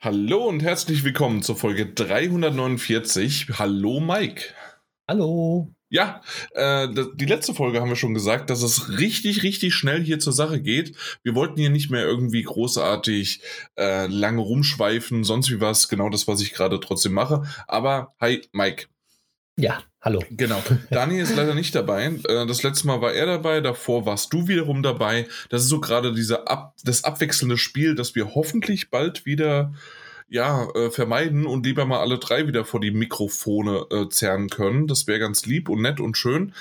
[0.00, 3.48] Hallo und herzlich willkommen zur Folge 349.
[3.58, 4.54] Hallo Mike.
[5.08, 5.74] Hallo.
[5.88, 10.20] Ja, äh, die letzte Folge haben wir schon gesagt, dass es richtig, richtig schnell hier
[10.20, 10.94] zur Sache geht.
[11.24, 13.42] Wir wollten hier nicht mehr irgendwie großartig
[13.76, 15.88] äh, lange rumschweifen, sonst wie was.
[15.88, 17.42] Genau das, was ich gerade trotzdem mache.
[17.66, 18.86] Aber hi, Mike.
[19.58, 20.22] Ja, hallo.
[20.30, 20.62] Genau.
[20.90, 22.04] Daniel ist leider nicht dabei.
[22.04, 25.26] Äh, das letzte Mal war er dabei, davor warst du wiederum dabei.
[25.50, 29.74] Das ist so gerade diese Ab das abwechselnde Spiel, das wir hoffentlich bald wieder
[30.28, 34.86] ja, äh, vermeiden und lieber mal alle drei wieder vor die Mikrofone äh, zerren können.
[34.86, 36.54] Das wäre ganz lieb und nett und schön.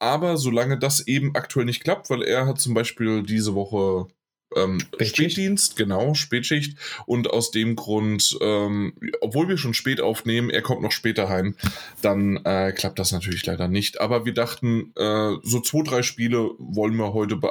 [0.00, 4.08] Aber solange das eben aktuell nicht klappt, weil er hat zum Beispiel diese Woche
[4.56, 6.78] ähm, Spätdienst, genau, Spätschicht.
[7.06, 11.56] Und aus dem Grund, ähm, obwohl wir schon spät aufnehmen, er kommt noch später heim,
[12.02, 14.00] dann äh, klappt das natürlich leider nicht.
[14.00, 17.50] Aber wir dachten, äh, so zwei, drei Spiele wollen wir heute be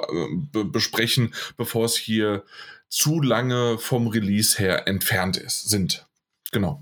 [0.52, 2.44] be besprechen, bevor es hier
[2.90, 6.08] zu lange vom Release her entfernt ist, sind.
[6.52, 6.82] Genau.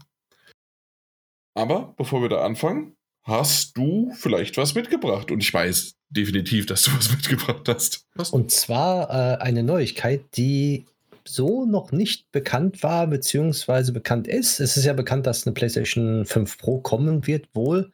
[1.53, 5.31] Aber bevor wir da anfangen, hast du vielleicht was mitgebracht.
[5.31, 8.05] Und ich weiß definitiv, dass du was mitgebracht hast.
[8.31, 10.85] Und zwar äh, eine Neuigkeit, die
[11.25, 14.59] so noch nicht bekannt war, beziehungsweise bekannt ist.
[14.59, 17.91] Es ist ja bekannt, dass eine PlayStation 5 Pro kommen wird, wohl.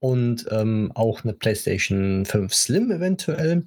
[0.00, 3.64] Und ähm, auch eine PlayStation 5 Slim eventuell.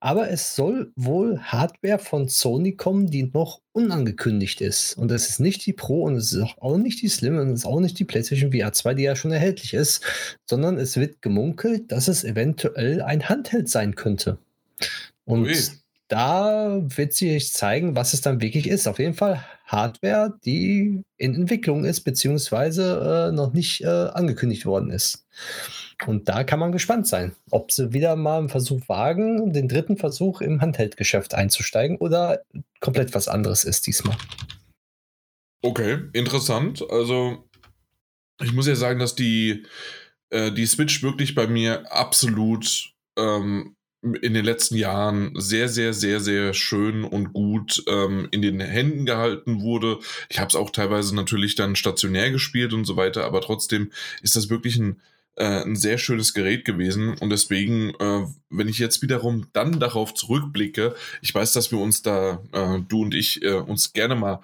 [0.00, 4.96] Aber es soll wohl Hardware von Sony kommen, die noch unangekündigt ist.
[4.96, 7.60] Und das ist nicht die Pro und es ist auch nicht die Slim und es
[7.60, 10.02] ist auch nicht die PlayStation VR 2, die ja schon erhältlich ist,
[10.48, 14.38] sondern es wird gemunkelt, dass es eventuell ein Handheld sein könnte.
[15.26, 15.54] Und Ui.
[16.10, 18.88] Da wird sich zeigen, was es dann wirklich ist.
[18.88, 24.90] Auf jeden Fall Hardware, die in Entwicklung ist, beziehungsweise äh, noch nicht äh, angekündigt worden
[24.90, 25.24] ist.
[26.06, 29.96] Und da kann man gespannt sein, ob sie wieder mal einen Versuch wagen, den dritten
[29.96, 32.42] Versuch im Handheld-Geschäft einzusteigen oder
[32.80, 34.16] komplett was anderes ist diesmal.
[35.62, 36.84] Okay, interessant.
[36.90, 37.48] Also,
[38.42, 39.64] ich muss ja sagen, dass die,
[40.30, 46.20] äh, die Switch wirklich bei mir absolut ähm, in den letzten Jahren sehr, sehr, sehr,
[46.20, 49.98] sehr schön und gut ähm, in den Händen gehalten wurde.
[50.28, 53.90] Ich habe es auch teilweise natürlich dann stationär gespielt und so weiter, aber trotzdem
[54.22, 55.00] ist das wirklich ein
[55.36, 57.16] äh, ein sehr schönes Gerät gewesen.
[57.18, 62.02] Und deswegen, äh, wenn ich jetzt wiederum dann darauf zurückblicke, ich weiß, dass wir uns
[62.02, 64.40] da, äh, du und ich, äh, uns gerne mal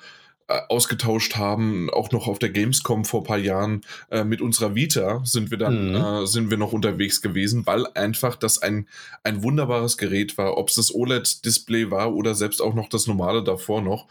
[0.49, 5.21] ausgetauscht haben, auch noch auf der Gamescom vor ein paar Jahren äh, mit unserer Vita
[5.25, 6.27] sind wir dann, mhm.
[6.27, 8.89] sind wir noch unterwegs gewesen, weil einfach das ein,
[9.25, 13.43] ein wunderbares Gerät war, ob es das OLED-Display war oder selbst auch noch das normale
[13.43, 14.07] davor noch.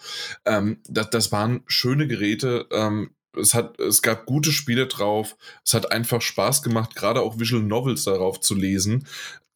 [0.46, 2.68] Ähm, das, das waren schöne Geräte.
[2.72, 5.36] Ähm, es hat, es gab gute Spiele drauf.
[5.64, 9.08] Es hat einfach Spaß gemacht, gerade auch Visual Novels darauf zu lesen.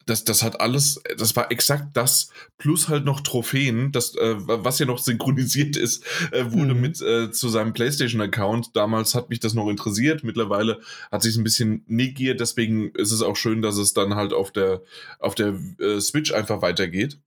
[0.06, 4.78] Das, das hat alles, das war exakt das, plus halt noch Trophäen, das, äh, was
[4.78, 6.80] ja noch synchronisiert ist, äh, wurde mhm.
[6.80, 8.74] mit äh, zu seinem PlayStation-Account.
[8.74, 10.80] Damals hat mich das noch interessiert, mittlerweile
[11.12, 14.50] hat sich ein bisschen negiert, deswegen ist es auch schön, dass es dann halt auf
[14.50, 14.82] der,
[15.18, 17.18] auf der äh, Switch einfach weitergeht.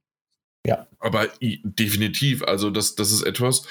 [0.65, 0.87] Ja.
[0.99, 3.63] Aber definitiv, also das, das ist etwas,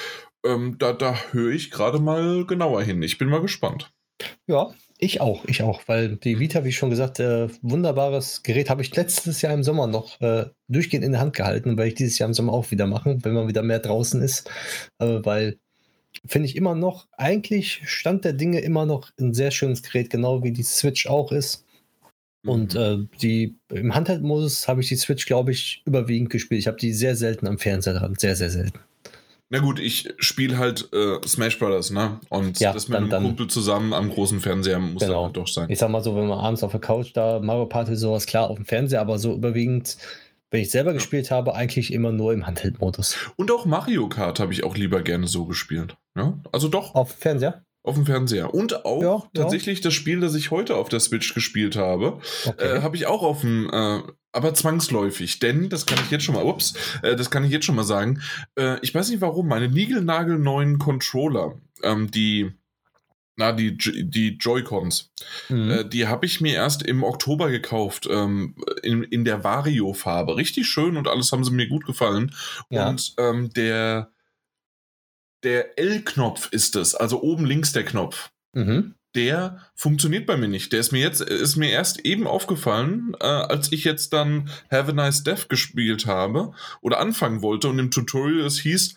[0.45, 3.03] ähm, da, da höre ich gerade mal genauer hin.
[3.03, 3.93] Ich bin mal gespannt.
[4.47, 8.83] Ja, ich auch, ich auch, weil die Vita, wie schon gesagt, äh, wunderbares Gerät habe
[8.83, 11.97] ich letztes Jahr im Sommer noch äh, durchgehend in der Hand gehalten und werde ich
[11.97, 14.49] dieses Jahr im Sommer auch wieder machen, wenn man wieder mehr draußen ist,
[15.01, 15.59] äh, weil
[16.25, 20.45] finde ich immer noch, eigentlich Stand der Dinge immer noch ein sehr schönes Gerät, genau
[20.45, 21.65] wie die Switch auch ist.
[22.47, 22.81] Und mhm.
[22.81, 26.61] äh, die im Handheld-Modus habe ich die Switch, glaube ich, überwiegend gespielt.
[26.61, 28.79] Ich habe die sehr selten am Fernseher dran, sehr, sehr selten.
[29.53, 32.19] Na gut, ich spiele halt äh, Smash Brothers, ne?
[32.31, 35.25] Und ja, das mit dann, einem Kumpel zusammen am großen Fernseher muss genau.
[35.25, 35.69] dann doch sein.
[35.69, 38.49] Ich sag mal so, wenn man abends auf der Couch da Mario Party sowas, klar,
[38.49, 39.99] auf dem Fernseher, aber so überwiegend,
[40.51, 40.95] wenn ich selber ja.
[40.95, 43.19] gespielt habe, eigentlich immer nur im Handheld-Modus.
[43.37, 45.97] Und auch Mario Kart habe ich auch lieber gerne so gespielt.
[46.17, 46.41] Ja?
[46.51, 46.95] Also doch.
[46.95, 47.63] Auf Fernseher?
[47.85, 48.55] Auf dem Fernseher.
[48.55, 49.85] Und auch ja, tatsächlich ja.
[49.85, 52.77] das Spiel, das ich heute auf der Switch gespielt habe, okay.
[52.77, 55.41] äh, habe ich auch auf dem, äh, aber zwangsläufig.
[55.41, 57.83] Denn, das kann ich jetzt schon mal, ups, äh, das kann ich jetzt schon mal
[57.83, 58.21] sagen,
[58.57, 62.53] äh, ich weiß nicht warum, meine niegelnagelneuen Controller, ähm, die,
[63.35, 65.11] na, die, die Joy-Cons,
[65.49, 65.71] mhm.
[65.71, 68.55] äh, die habe ich mir erst im Oktober gekauft, ähm,
[68.85, 70.37] in, in der Vario-Farbe.
[70.37, 72.33] Richtig schön und alles haben sie mir gut gefallen.
[72.71, 72.89] Ja.
[72.89, 74.12] Und ähm, der
[75.43, 78.31] der L-Knopf ist es, also oben links der Knopf.
[78.53, 78.95] Mhm.
[79.15, 80.73] Der funktioniert bei mir nicht.
[80.73, 84.91] Der ist mir jetzt, ist mir erst eben aufgefallen, äh, als ich jetzt dann Have
[84.91, 88.97] a Nice Death gespielt habe oder anfangen wollte und im Tutorial es hieß,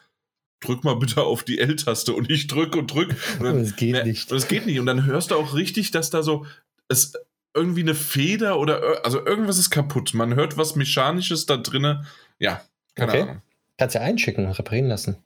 [0.62, 3.16] drück mal bitte auf die L-Taste und ich drück und drück.
[3.40, 4.32] Das geht ne, nicht.
[4.32, 4.80] Das geht nicht.
[4.80, 6.46] Und dann hörst du auch richtig, dass da so,
[6.88, 7.14] es
[7.54, 10.14] irgendwie eine Feder oder, also irgendwas ist kaputt.
[10.14, 12.06] Man hört was Mechanisches da drinnen.
[12.40, 12.62] Ja,
[12.96, 13.22] keine okay.
[13.22, 13.42] Ahnung.
[13.78, 15.18] Kannst ja einschicken, reparieren lassen.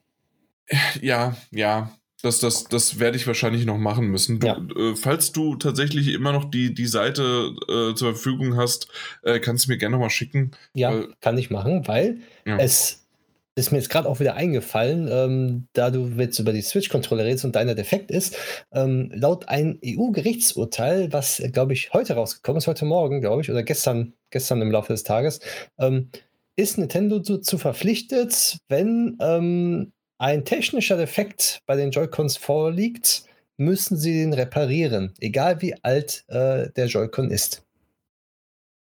[1.00, 1.90] Ja, ja.
[2.22, 4.40] Das, das, das werde ich wahrscheinlich noch machen müssen.
[4.40, 4.58] Du, Ja.
[4.76, 8.88] äh, falls du tatsächlich immer noch die, die Seite äh, zur Verfügung hast,
[9.22, 10.50] äh, kannst du mir gerne noch mal schicken.
[10.74, 12.58] Ja, kann ich machen, weil Ja.
[12.58, 13.06] es
[13.54, 17.44] ist mir jetzt gerade auch wieder eingefallen, ähm, da du jetzt über die Switch-Controller redest
[17.46, 18.36] und deiner defekt ist.
[18.70, 23.62] Ähm, laut einem EU-Gerichtsurteil, was, glaube ich, heute rausgekommen ist, heute Morgen, glaube ich, oder
[23.62, 25.40] gestern, gestern im Laufe des Tages,
[25.78, 26.10] ähm,
[26.56, 33.24] ist Nintendo dazu verpflichtet, wenn ähm, ein technischer Defekt bei den Joy-Cons vorliegt,
[33.56, 37.64] müssen sie den reparieren, egal wie alt äh, der Joy-Con ist.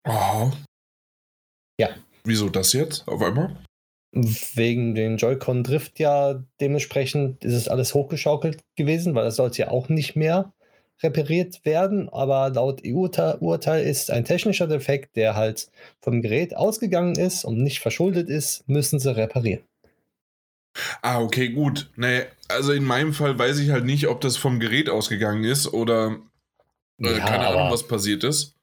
[0.09, 0.50] Oh.
[1.79, 1.91] Ja.
[2.25, 3.55] Wieso das jetzt auf einmal?
[4.12, 9.69] Wegen den Joy-Con Drift ja dementsprechend ist es alles hochgeschaukelt gewesen, weil das sollte ja
[9.69, 10.55] auch nicht mehr
[11.03, 12.09] repariert werden.
[12.09, 17.81] Aber laut EU-Urteil ist ein technischer Defekt, der halt vom Gerät ausgegangen ist und nicht
[17.81, 19.65] verschuldet ist, müssen sie reparieren.
[21.02, 21.90] Ah, okay, gut.
[21.96, 25.73] Nee, also in meinem Fall weiß ich halt nicht, ob das vom Gerät ausgegangen ist
[25.73, 26.17] oder
[27.00, 28.55] äh, Ja, keine Ahnung, was passiert ist.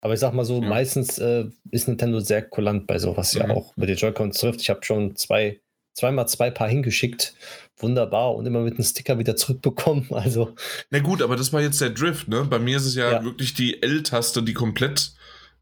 [0.00, 0.68] Aber ich sag mal so, Ja.
[0.68, 3.50] meistens äh, ist Nintendo sehr kulant bei sowas ja Mhm.
[3.52, 4.60] auch mit den Joy-Cons Drift.
[4.60, 5.60] Ich habe schon zwei,
[5.94, 7.34] zweimal zwei Paar hingeschickt.
[7.78, 10.06] Wunderbar und immer mit einem Sticker wieder zurückbekommen.
[10.10, 10.54] Also
[10.90, 12.44] Na gut, aber das war jetzt der Drift, ne?
[12.48, 13.24] Bei mir ist es ja, Ja.
[13.24, 15.12] wirklich die L-Taste, die komplett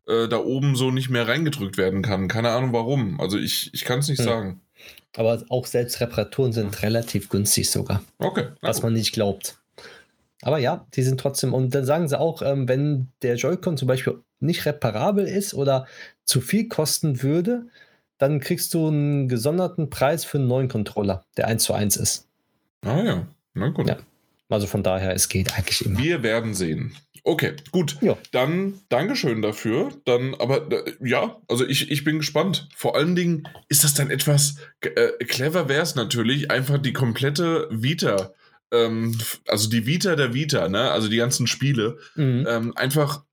[0.09, 2.27] äh, da oben so nicht mehr reingedrückt werden kann.
[2.27, 3.21] Keine Ahnung warum.
[3.21, 4.25] Also ich, ich kann es nicht Hm.
[4.25, 4.61] sagen.
[5.17, 8.49] Aber auch selbst Reparaturen sind relativ günstig sogar, Okay.
[8.61, 9.57] was man nicht glaubt.
[10.43, 13.89] Aber ja, die sind trotzdem, und dann sagen sie auch, ähm, wenn der Joy-Con zum
[13.89, 15.87] Beispiel nicht reparabel ist oder
[16.25, 17.67] zu viel kosten würde,
[18.19, 22.27] dann kriegst du einen gesonderten Preis für einen neuen Controller, der 1 zu 1 ist.
[22.83, 23.89] Ah ja, na gut.
[23.89, 23.99] Ja.
[24.49, 25.99] Also von daher, es geht eigentlich immer.
[26.01, 26.95] Wir werden sehen.
[27.25, 27.97] Okay, gut.
[28.01, 28.17] Ja.
[28.33, 29.91] Dann Dankeschön dafür.
[30.05, 32.69] Dann, aber äh, ja, also ich, ich bin gespannt.
[32.75, 37.69] Vor allen Dingen ist das dann etwas äh, clever wäre es natürlich, einfach die komplette
[37.71, 38.33] Vita,
[38.73, 40.91] ähm, also die Vita der Vita, ne?
[40.91, 42.47] Also die ganzen Spiele, Mhm.
[42.49, 43.25] ähm, einfach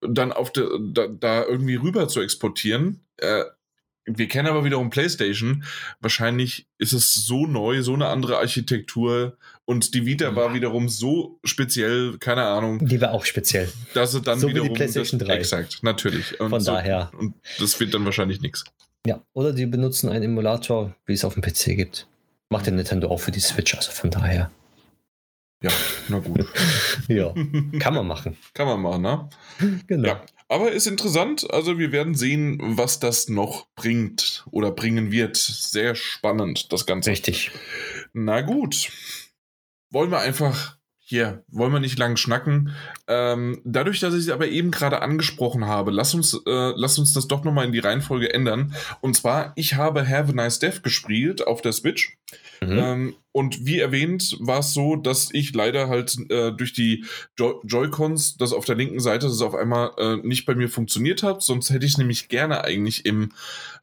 [0.00, 3.06] dann auf de, da, da irgendwie rüber zu exportieren.
[3.16, 3.44] Äh,
[4.06, 5.64] wir kennen aber wiederum PlayStation.
[6.00, 9.36] Wahrscheinlich ist es so neu, so eine andere Architektur.
[9.64, 10.36] Und die Vita Ja.
[10.36, 13.72] war wiederum so speziell, keine Ahnung, Die war auch speziell.
[13.94, 14.74] dass sie dann So wie die wiederum.
[14.76, 15.34] PlayStation das, 3.
[15.36, 16.38] Exakt, natürlich.
[16.38, 17.10] Und Von so, daher.
[17.18, 18.64] Und das wird dann wahrscheinlich nichts.
[19.06, 19.22] Ja.
[19.32, 22.06] Oder die benutzen einen Emulator, wie es auf dem PC gibt.
[22.50, 24.50] Macht der Nintendo auch für die Switch, also von daher.
[25.62, 25.70] Ja,
[26.08, 26.46] na gut.
[27.08, 27.32] Ja,
[27.78, 28.36] kann man machen.
[28.52, 29.28] Kann man machen, ne?
[29.86, 30.08] Genau.
[30.08, 31.50] Ja, aber ist interessant.
[31.52, 35.36] Also wir werden sehen, was das noch bringt oder bringen wird.
[35.36, 37.10] Sehr spannend, das Ganze.
[37.10, 37.50] Richtig.
[38.12, 38.90] Na gut.
[39.90, 40.73] Wollen wir einfach
[41.06, 42.70] hier, wollen wir nicht lang schnacken.
[43.08, 47.12] Ähm, dadurch, dass ich sie aber eben gerade angesprochen habe, lass uns, äh, lass uns
[47.12, 48.74] das doch nochmal in die Reihenfolge ändern.
[49.02, 52.16] Und zwar, ich habe Have a Nice Death gespielt auf der Switch.
[52.62, 52.78] Mhm.
[52.78, 57.04] Ähm, und wie erwähnt, war es so, dass ich leider halt äh, durch die
[57.38, 61.22] jo Joy-Cons, das auf der linken Seite, das auf einmal äh, nicht bei mir funktioniert
[61.22, 61.42] hat.
[61.42, 63.32] Sonst hätte ich es nämlich gerne eigentlich im,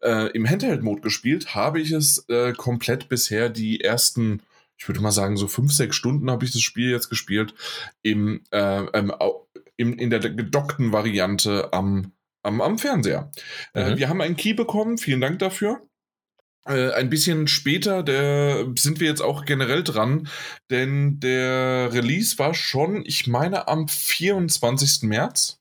[0.01, 1.53] äh, im Handheld-Mode gespielt.
[1.53, 4.41] Habe ich es äh, komplett bisher die ersten,
[4.81, 7.53] ich würde mal sagen, so fünf, sechs Stunden habe ich das Spiel jetzt gespielt,
[8.01, 9.47] im, äh, ähm, au-
[9.77, 13.31] im, in der gedockten Variante am, am, am Fernseher.
[13.75, 13.97] Äh, Mhm.
[13.97, 15.87] wir haben einen Key bekommen, vielen Dank dafür.
[16.65, 20.27] Äh, ein bisschen später der, sind wir jetzt auch generell dran,
[20.71, 25.03] denn der Release war schon, ich meine, am 24.
[25.03, 25.60] März.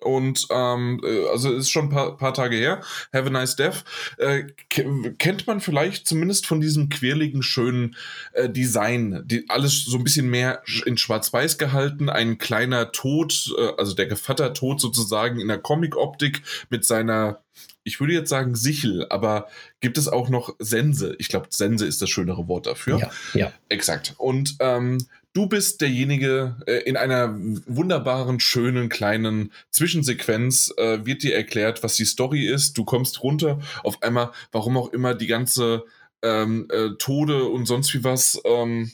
[0.00, 2.80] Und ähm, äh, also ist schon ein paar, paar Tage her.
[3.12, 3.84] Have a nice death.
[4.18, 7.96] Äh, ke- kennt man vielleicht zumindest von diesem quirligen, schönen
[8.32, 9.22] äh, Design.
[9.26, 12.08] Die, alles so ein bisschen mehr in Schwarz-Weiß gehalten.
[12.08, 17.42] Ein kleiner Tod, äh, also der Gevattertod sozusagen in der Comic-Optik mit seiner,
[17.84, 19.48] ich würde jetzt sagen Sichel, aber
[19.80, 21.14] gibt es auch noch Sense?
[21.18, 22.98] Ich glaube, Sense ist das schönere Wort dafür.
[22.98, 23.52] Ja, ja.
[23.68, 24.14] Exakt.
[24.18, 24.98] Und ähm,
[25.32, 27.34] du bist derjenige äh, in einer
[27.66, 32.76] wunderbaren, schönen, kleinen Zwischensequenz äh, wird dir erklärt, was die Story ist.
[32.78, 35.84] Du kommst runter, auf einmal, warum auch immer, die ganze
[36.22, 38.90] ähm, äh, Tode und sonst wie was ähm,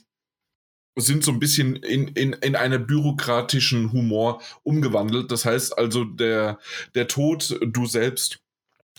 [0.98, 5.30] sind so ein bisschen in, in, in einen bürokratischen Humor umgewandelt.
[5.30, 6.58] Das heißt also, der,
[6.94, 8.40] der Tod, du selbst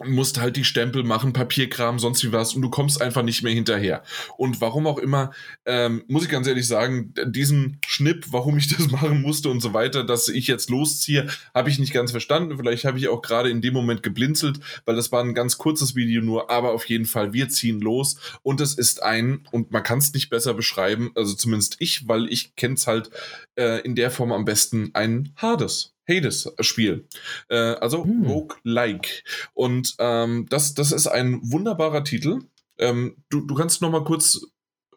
[0.06, 3.54] musst halt die Stempel machen, Papierkram, sonst wie was und du kommst einfach nicht mehr
[3.54, 4.04] hinterher.
[4.38, 5.32] Und warum auch immer,
[5.66, 9.74] ähm, muss ich ganz ehrlich sagen, diesen Schnipp, warum ich das machen musste und so
[9.74, 12.58] weiter, dass ich jetzt losziehe, habe ich nicht ganz verstanden.
[12.58, 15.96] Vielleicht habe ich auch gerade in dem Moment geblinzelt, weil das war ein ganz kurzes
[15.96, 19.84] Video nur, aber auf jeden Fall, wir ziehen los und es ist ein, und man
[19.84, 23.10] kann es nicht besser beschreiben, also zumindest ich, weil ich kenne es halt
[23.56, 25.97] äh, in der Form am besten, ein Hades.
[26.07, 27.07] Hades-Spiel.
[27.49, 28.25] Äh, also Hm.
[28.25, 29.23] Rogue-like.
[29.53, 32.39] Und ähm, das, das ist ein wunderbarer Titel.
[32.77, 34.41] Ähm, du, du kannst noch mal kurz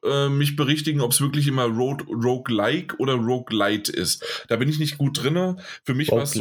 [0.05, 4.25] äh, mich berichtigen, ob es wirklich immer Road, Roguelike oder Roguelite ist.
[4.49, 5.59] Da bin ich nicht gut drin.
[5.85, 6.41] Für mich war es so,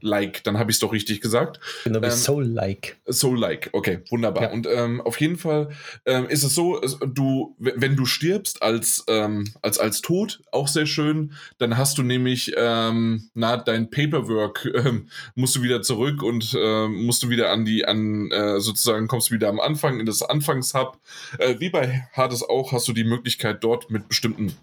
[0.00, 1.60] like, dann habe ich es doch richtig gesagt.
[1.84, 2.98] Genau, ähm, Soul-like.
[3.08, 4.44] Soul-like, okay, wunderbar.
[4.44, 4.52] Ja.
[4.52, 5.70] Und ähm, auf jeden Fall
[6.06, 10.86] ähm, ist es so, du, wenn du stirbst als, ähm, als, als Tod, auch sehr
[10.86, 16.54] schön, dann hast du nämlich, ähm, na, dein Paperwork, ähm, musst du wieder zurück und
[16.58, 20.06] äh, musst du wieder an die, an, äh, sozusagen kommst du wieder am Anfang in
[20.06, 20.98] das Anfangshub.
[21.38, 24.54] Äh, wie bei Hades auch, hast du die Möglichkeit dort mit bestimmten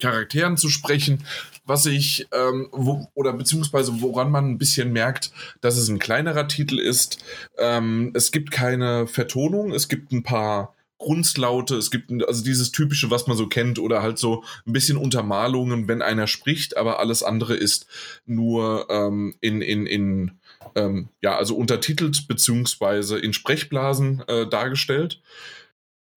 [0.00, 1.24] Charakteren zu sprechen,
[1.64, 6.48] was ich, ähm, wo, oder beziehungsweise woran man ein bisschen merkt, dass es ein kleinerer
[6.48, 7.18] Titel ist.
[7.58, 13.10] Ähm, es gibt keine Vertonung, es gibt ein paar Grundlaute, es gibt also dieses typische,
[13.10, 17.22] was man so kennt, oder halt so ein bisschen Untermalungen, wenn einer spricht, aber alles
[17.22, 17.86] andere ist
[18.26, 20.32] nur ähm, in, in, in
[20.74, 25.20] ähm, ja, also untertitelt beziehungsweise in Sprechblasen äh, dargestellt.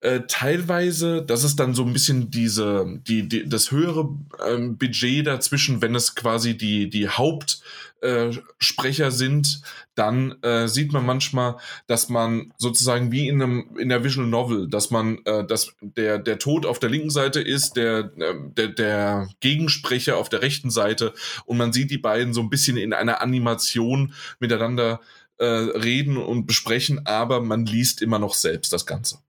[0.01, 4.10] Äh, teilweise, das ist dann so ein bisschen diese, die, die das höhere
[4.48, 9.62] ähm, Budget dazwischen, wenn es quasi die, die Hauptsprecher äh, sind,
[9.93, 14.67] dann äh, sieht man manchmal, dass man sozusagen wie in einem in der Visual Novel,
[14.67, 18.70] dass man, äh, dass der der Tod auf der linken Seite ist, der äh, der
[18.70, 21.13] der Gegensprecher auf der rechten Seite
[21.46, 25.00] und man sieht die beiden so ein bisschen in einer Animation miteinander
[25.38, 29.20] äh, reden und besprechen, aber man liest immer noch selbst das Ganze.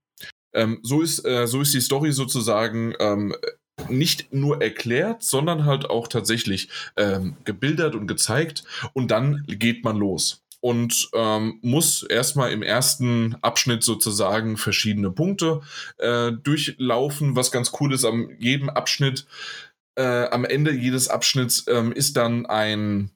[0.54, 3.34] Ähm, so, ist, äh, so ist die Story sozusagen ähm,
[3.88, 8.64] nicht nur erklärt, sondern halt auch tatsächlich ähm, gebildert und gezeigt.
[8.92, 15.60] Und dann geht man los und ähm, muss erstmal im ersten Abschnitt sozusagen verschiedene Punkte
[15.98, 17.34] äh, durchlaufen.
[17.34, 19.26] Was ganz cool ist, am jedem Abschnitt,
[19.96, 23.10] äh, am Ende jedes Abschnitts ähm, ist dann ein,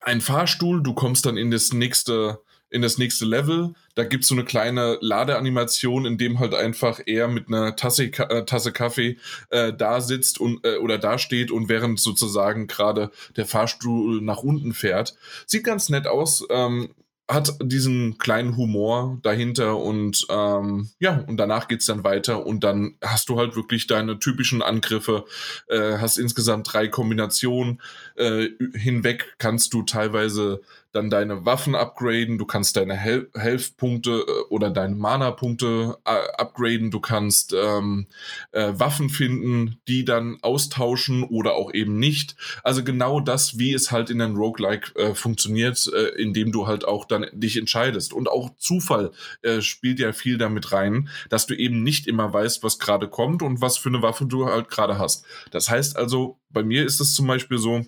[0.00, 0.82] ein Fahrstuhl.
[0.82, 3.74] Du kommst dann in das nächste in das nächste Level.
[3.94, 8.04] Da gibt es so eine kleine Ladeanimation, in dem halt einfach er mit einer Tasse,
[8.04, 9.18] äh, Tasse Kaffee
[9.50, 14.42] äh, da sitzt und äh, oder da steht und während sozusagen gerade der Fahrstuhl nach
[14.42, 15.14] unten fährt.
[15.46, 16.44] Sieht ganz nett aus.
[16.50, 16.90] Ähm,
[17.28, 22.96] hat diesen kleinen Humor dahinter und ähm, ja, und danach geht's dann weiter und dann
[23.02, 25.24] hast du halt wirklich deine typischen Angriffe,
[25.68, 27.80] äh, hast insgesamt drei Kombinationen
[28.14, 30.60] äh, hinweg, kannst du teilweise
[30.96, 36.90] dann deine Waffen upgraden, du kannst deine Hel Health-Punkte äh, oder deine Mana-Punkte äh, upgraden,
[36.90, 38.06] du kannst ähm,
[38.52, 42.36] äh, Waffen finden, die dann austauschen oder auch eben nicht.
[42.62, 46.84] Also genau das, wie es halt in einem Roguelike äh, funktioniert, äh, indem du halt
[46.84, 48.12] auch dann dich entscheidest.
[48.12, 49.12] Und auch Zufall
[49.42, 53.42] äh, spielt ja viel damit rein, dass du eben nicht immer weißt, was gerade kommt
[53.42, 55.24] und was für eine Waffe du halt gerade hast.
[55.50, 57.84] Das heißt also, bei mir ist es zum Beispiel so,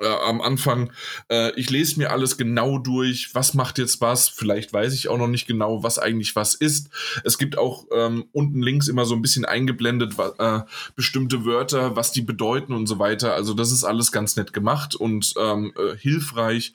[0.00, 0.92] äh, am Anfang,
[1.28, 5.18] äh, ich lese mir alles genau durch, was macht jetzt was, vielleicht weiß ich auch
[5.18, 6.90] noch nicht genau, was eigentlich was ist.
[7.24, 10.60] Es gibt auch ähm, unten links immer so ein bisschen eingeblendet äh,
[10.96, 13.34] bestimmte Wörter, was die bedeuten und so weiter.
[13.34, 16.74] Also das ist alles ganz nett gemacht und ähm, äh, hilfreich.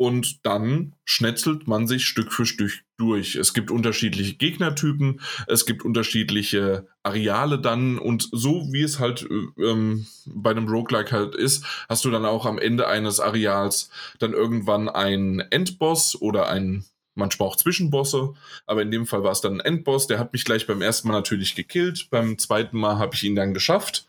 [0.00, 3.34] Und dann schnetzelt man sich Stück für Stück durch.
[3.34, 9.62] Es gibt unterschiedliche Gegnertypen, es gibt unterschiedliche Areale dann und so wie es halt äh,
[9.62, 14.32] ähm, bei einem Roguelike halt ist, hast du dann auch am Ende eines Areals dann
[14.32, 18.32] irgendwann einen Endboss oder einen manchmal auch Zwischenbosse,
[18.64, 21.08] aber in dem Fall war es dann ein Endboss, der hat mich gleich beim ersten
[21.08, 24.06] Mal natürlich gekillt, beim zweiten Mal habe ich ihn dann geschafft.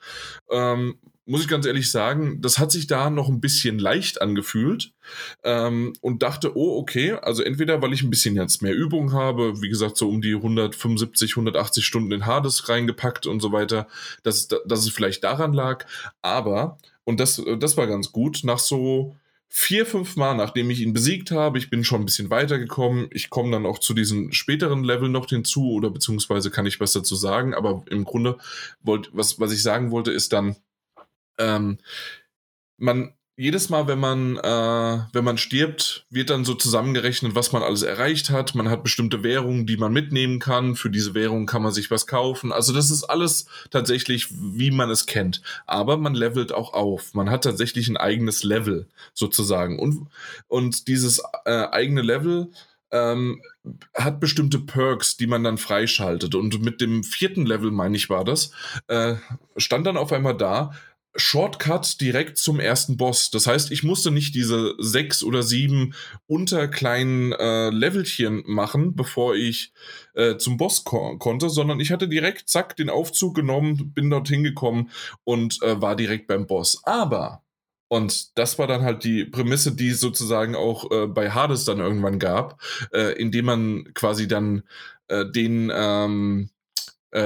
[0.49, 4.93] Ähm, muss ich ganz ehrlich sagen, das hat sich da noch ein bisschen leicht angefühlt
[5.43, 9.61] ähm, und dachte, oh, okay, also entweder, weil ich ein bisschen jetzt mehr Übung habe,
[9.61, 13.87] wie gesagt, so um die 175, 180 Stunden in Hades reingepackt und so weiter,
[14.23, 15.85] dass, dass es vielleicht daran lag,
[16.21, 19.15] aber, und das, das war ganz gut, nach so
[19.53, 23.09] vier, fünf Mal, nachdem ich ihn besiegt habe, ich bin schon ein bisschen weitergekommen.
[23.11, 26.93] Ich komme dann auch zu diesen späteren Level noch hinzu oder beziehungsweise kann ich was
[26.93, 27.53] dazu sagen.
[27.53, 28.37] Aber im Grunde
[28.81, 30.55] wollt, was, was ich sagen wollte, ist dann,
[31.41, 31.77] ähm,
[32.77, 37.63] man jedes Mal, wenn man, äh, wenn man stirbt, wird dann so zusammengerechnet, was man
[37.63, 38.53] alles erreicht hat.
[38.53, 40.75] Man hat bestimmte Währungen, die man mitnehmen kann.
[40.75, 42.51] Für diese Währung kann man sich was kaufen.
[42.51, 45.41] Also das ist alles tatsächlich, wie man es kennt.
[45.65, 47.15] Aber man levelt auch auf.
[47.15, 49.79] Man hat tatsächlich ein eigenes Level sozusagen.
[49.79, 50.07] Und,
[50.47, 52.51] und dieses äh, eigene Level
[52.91, 53.41] ähm,
[53.95, 56.35] hat bestimmte Perks, die man dann freischaltet.
[56.35, 58.51] Und mit dem vierten Level, meine ich, war das,
[58.87, 59.15] äh,
[59.57, 60.73] stand dann auf einmal da,
[61.15, 63.31] Shortcut direkt zum ersten Boss.
[63.31, 65.93] Das heißt, ich musste nicht diese sechs oder sieben
[66.27, 69.73] unterkleinen äh, Levelchen machen, bevor ich
[70.13, 74.43] äh, zum Boss ko konnte, sondern ich hatte direkt, zack, den Aufzug genommen, bin dorthin
[74.43, 74.89] gekommen
[75.23, 76.81] und äh, war direkt beim Boss.
[76.83, 77.43] Aber,
[77.89, 81.79] und das war dann halt die Prämisse, die es sozusagen auch äh, bei Hades dann
[81.79, 82.61] irgendwann gab,
[82.93, 84.63] äh, indem man quasi dann
[85.09, 86.60] äh, den, ähm, äh,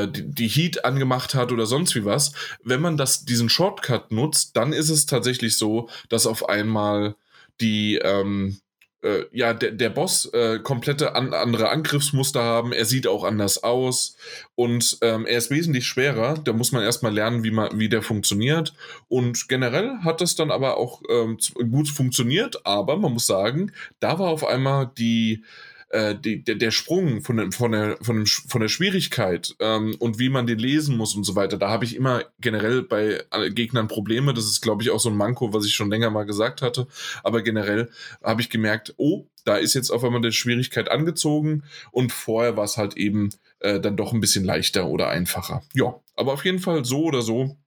[0.08, 2.34] die, die Heat angemacht hat oder sonst wie was.
[2.64, 7.16] Wenn man das, diesen Shortcut nutzt, dann ist es tatsächlich so, dass auf einmal
[7.62, 8.58] die, ähm,
[9.06, 12.74] äh, ja, der, der Boss äh, komplette an, andere Angriffsmuster haben.
[12.74, 14.18] Er sieht auch anders aus
[14.56, 16.40] und ähm, er ist wesentlich schwerer.
[16.44, 18.74] Da muss man erstmal lernen, wie, man, wie der funktioniert.
[19.08, 21.38] Und generell hat das dann aber auch ähm,
[21.70, 22.66] gut funktioniert.
[22.66, 25.44] Aber man muss sagen, da war auf einmal die
[25.90, 29.96] äh, die, der, der Sprung von, der, von, der, von, dem, von der Schwierigkeit ähm,
[30.00, 33.24] und wie man den lesen muss und so weiter, da habe ich immer generell bei
[33.50, 34.34] Gegnern Probleme.
[34.34, 36.88] Das ist, glaube ich, auch so ein Manko, was ich schon länger mal gesagt hatte.
[37.24, 37.90] Aber generell
[38.24, 42.64] habe ich gemerkt, oh, da ist jetzt auf einmal die Schwierigkeit angezogen und vorher war
[42.64, 45.62] es halt eben äh, dann doch ein bisschen leichter oder einfacher.
[45.74, 47.58] Ja, aber auf jeden Fall so oder so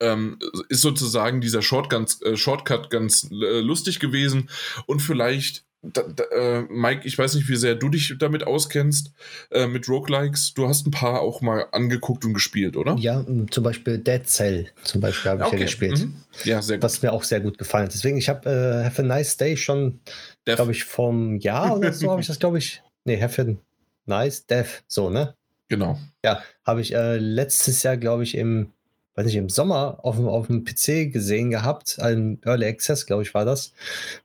[0.00, 0.38] ähm,
[0.68, 4.50] ist sozusagen dieser Short ganz, äh, Shortcut ganz äh, lustig gewesen
[4.86, 9.12] und vielleicht da, da, äh, Mike, ich weiß nicht, wie sehr du dich damit auskennst,
[9.50, 10.54] äh, mit Roguelikes.
[10.54, 12.96] Du hast ein paar auch mal angeguckt und gespielt, oder?
[12.98, 15.56] Ja, zum Beispiel Dead Cell zum Beispiel habe ich okay.
[15.56, 15.98] ja gespielt.
[15.98, 16.14] Mhm.
[16.44, 16.84] Ja, sehr gut.
[16.84, 17.94] Was mir auch sehr gut gefallen hat.
[17.94, 20.00] Deswegen, ich habe äh, Have a Nice Day schon,
[20.44, 22.82] glaube ich, vom Jahr oder so habe ich das, glaube ich.
[23.04, 23.54] Nee, Have a
[24.06, 25.34] Nice Death, so, ne?
[25.68, 25.98] Genau.
[26.24, 28.72] Ja, habe ich äh, letztes Jahr, glaube ich, im
[29.16, 33.22] weiß nicht, im Sommer auf dem, auf dem PC gesehen gehabt, ein Early Access, glaube
[33.22, 33.72] ich, war das.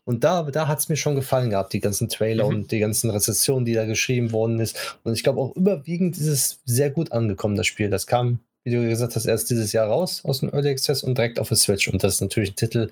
[0.03, 2.55] Und da, da hat es mir schon gefallen gehabt, die ganzen Trailer mhm.
[2.55, 4.97] und die ganzen Rezessionen, die da geschrieben worden ist.
[5.03, 7.89] Und ich glaube auch überwiegend ist es sehr gut angekommen, das Spiel.
[7.89, 11.17] Das kam, wie du gesagt hast, erst dieses Jahr raus aus dem Early Access und
[11.17, 11.87] direkt auf der Switch.
[11.87, 12.91] Und das ist natürlich ein Titel,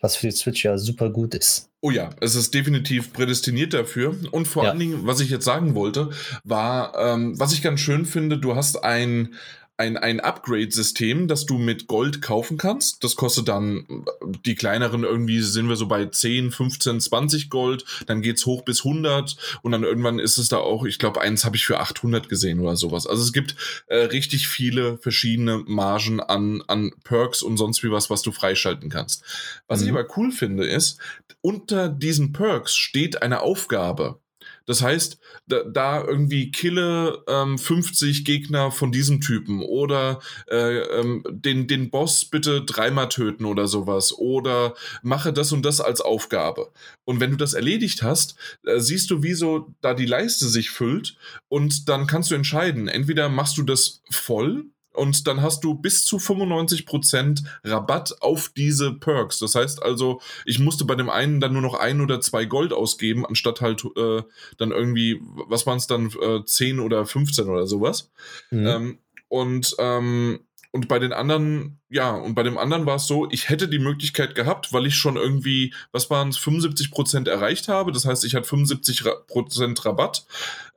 [0.00, 1.70] was für die Switch ja super gut ist.
[1.80, 4.16] Oh ja, es ist definitiv prädestiniert dafür.
[4.32, 4.70] Und vor ja.
[4.70, 6.10] allen Dingen, was ich jetzt sagen wollte,
[6.42, 9.34] war, ähm, was ich ganz schön finde, du hast ein,
[9.78, 13.04] ein, ein Upgrade-System, das du mit Gold kaufen kannst.
[13.04, 14.04] Das kostet dann,
[14.44, 17.84] die kleineren irgendwie sind wir so bei 10, 15, 20 Gold.
[18.06, 21.44] Dann geht's hoch bis 100 und dann irgendwann ist es da auch, ich glaube, eins
[21.44, 23.06] habe ich für 800 gesehen oder sowas.
[23.06, 23.56] Also es gibt
[23.88, 28.88] äh, richtig viele verschiedene Margen an, an Perks und sonst wie was, was du freischalten
[28.88, 29.22] kannst.
[29.66, 29.86] Was mhm.
[29.86, 30.98] ich aber cool finde ist,
[31.42, 34.20] unter diesen Perks steht eine Aufgabe.
[34.66, 41.22] Das heißt, da, da irgendwie kille ähm, 50 Gegner von diesem Typen oder äh, ähm,
[41.30, 46.72] den, den Boss bitte dreimal töten oder sowas oder mache das und das als Aufgabe.
[47.04, 50.70] Und wenn du das erledigt hast, äh, siehst du, wie so da die Leiste sich
[50.70, 51.16] füllt
[51.48, 56.04] und dann kannst du entscheiden, entweder machst du das voll und dann hast du bis
[56.04, 59.38] zu 95% Rabatt auf diese Perks.
[59.38, 62.72] Das heißt also, ich musste bei dem einen dann nur noch ein oder zwei Gold
[62.72, 64.22] ausgeben, anstatt halt äh,
[64.58, 68.10] dann irgendwie, was waren es dann, äh, 10 oder 15 oder sowas.
[68.50, 68.66] Mhm.
[68.66, 70.40] Ähm, und ähm,
[70.76, 73.78] und bei den anderen, ja, und bei dem anderen war es so, ich hätte die
[73.78, 77.92] Möglichkeit gehabt, weil ich schon irgendwie, was waren es, 75% erreicht habe.
[77.92, 80.26] Das heißt, ich hatte 75% Rabatt.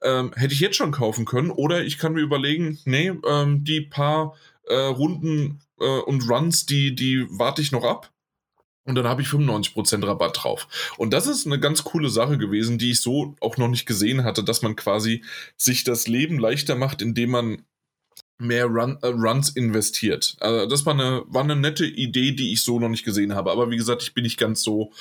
[0.02, 1.52] Ähm, hätte ich jetzt schon kaufen können.
[1.52, 6.96] Oder ich kann mir überlegen, nee, ähm, die paar äh, Runden äh, und Runs, die,
[6.96, 8.10] die warte ich noch ab.
[8.86, 10.96] Und dann habe ich 95% Rabatt drauf.
[10.98, 14.24] Und das ist eine ganz coole Sache gewesen, die ich so auch noch nicht gesehen
[14.24, 15.26] hatte, dass man quasi
[15.58, 17.66] sich das Leben leichter macht, indem man
[18.40, 20.38] mehr Run, äh, Runs investiert.
[20.40, 23.52] Also das war eine, war eine nette Idee, die ich so noch nicht gesehen habe.
[23.52, 24.92] Aber wie gesagt, ich bin nicht ganz so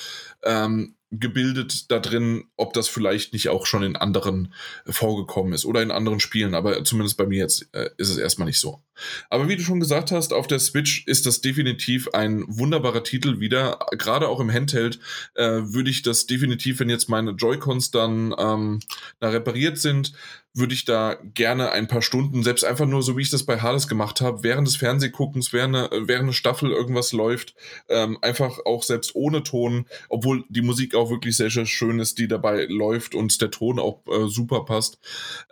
[0.42, 4.52] ähm, gebildet da drin, ob das vielleicht nicht auch schon in anderen
[4.86, 8.46] vorgekommen ist oder in anderen Spielen, aber zumindest bei mir jetzt äh, ist es erstmal
[8.46, 8.82] nicht so.
[9.30, 13.40] Aber wie du schon gesagt hast, auf der Switch ist das definitiv ein wunderbarer Titel
[13.40, 13.78] wieder.
[13.92, 14.98] Gerade auch im Handheld
[15.34, 18.80] äh, würde ich das definitiv, wenn jetzt meine Joy-Cons dann ähm,
[19.18, 20.12] da repariert sind,
[20.58, 23.60] würde ich da gerne ein paar Stunden, selbst einfach nur so, wie ich das bei
[23.60, 27.54] Hades gemacht habe, während des Fernsehguckens, während eine, während eine Staffel irgendwas läuft,
[27.88, 32.18] ähm, einfach auch selbst ohne Ton, obwohl die Musik auch wirklich sehr, sehr schön ist,
[32.18, 34.98] die dabei läuft und der Ton auch äh, super passt.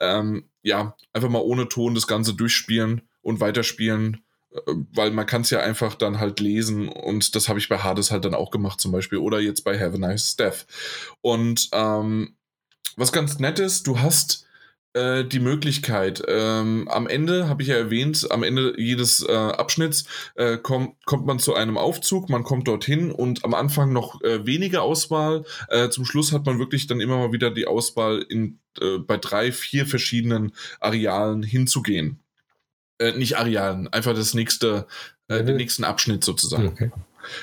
[0.00, 5.42] Ähm, ja, einfach mal ohne Ton das Ganze durchspielen und weiterspielen äh, weil man kann
[5.42, 8.50] es ja einfach dann halt lesen und das habe ich bei Hades halt dann auch
[8.50, 10.66] gemacht zum Beispiel oder jetzt bei Have a Nice Death.
[11.20, 12.36] Und ähm,
[12.96, 14.46] was ganz nett ist, du hast
[14.96, 16.22] äh, die Möglichkeit.
[16.26, 20.06] Ähm, am Ende, habe ich ja erwähnt, am Ende jedes äh, Abschnitts
[20.36, 24.46] äh, kommt, kommt man zu einem Aufzug, man kommt dorthin und am Anfang noch äh,
[24.46, 25.44] weniger Auswahl.
[25.68, 29.18] Äh, zum Schluss hat man wirklich dann immer mal wieder die Auswahl, in, äh, bei
[29.18, 32.20] drei, vier verschiedenen Arealen hinzugehen.
[32.98, 34.86] Äh, nicht Arealen, einfach das nächste,
[35.28, 35.46] äh, mhm.
[35.46, 36.68] den nächsten Abschnitt sozusagen.
[36.68, 36.90] Okay.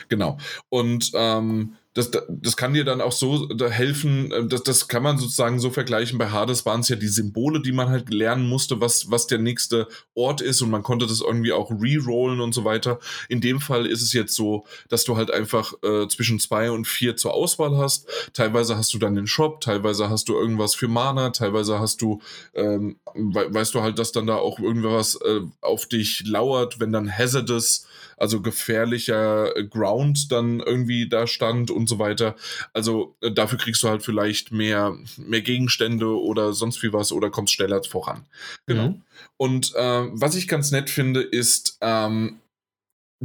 [0.10, 0.40] Genau.
[0.70, 5.18] Und ähm, das, das kann dir dann auch so helfen, äh, das, das kann man
[5.18, 6.18] sozusagen so vergleichen.
[6.18, 9.38] Bei Hades waren es ja die Symbole, die man halt lernen musste, was, was der
[9.38, 13.00] nächste Ort ist und man konnte das irgendwie auch rerollen und so weiter.
[13.30, 16.88] In dem Fall ist es jetzt so, dass du halt einfach äh, zwischen zwei und
[16.88, 18.08] vier zur Auswahl hast.
[18.34, 22.22] Teilweise hast du dann den Shop, teilweise hast du irgendwas für Mana, teilweise hast du,
[22.56, 26.92] ähm, we weißt du halt, dass dann da auch irgendwas äh, auf dich lauert, wenn
[26.92, 27.86] dann Hazardous
[28.18, 32.36] also gefährlicher Ground dann irgendwie da stand und so weiter.
[32.74, 37.30] Also äh, dafür kriegst du halt vielleicht mehr, mehr Gegenstände oder sonst wie was oder
[37.30, 38.26] kommst schneller voran.
[38.66, 38.90] Genau.
[38.90, 39.02] Mhm.
[39.38, 42.40] Und äh, was ich ganz nett finde, ist, ähm,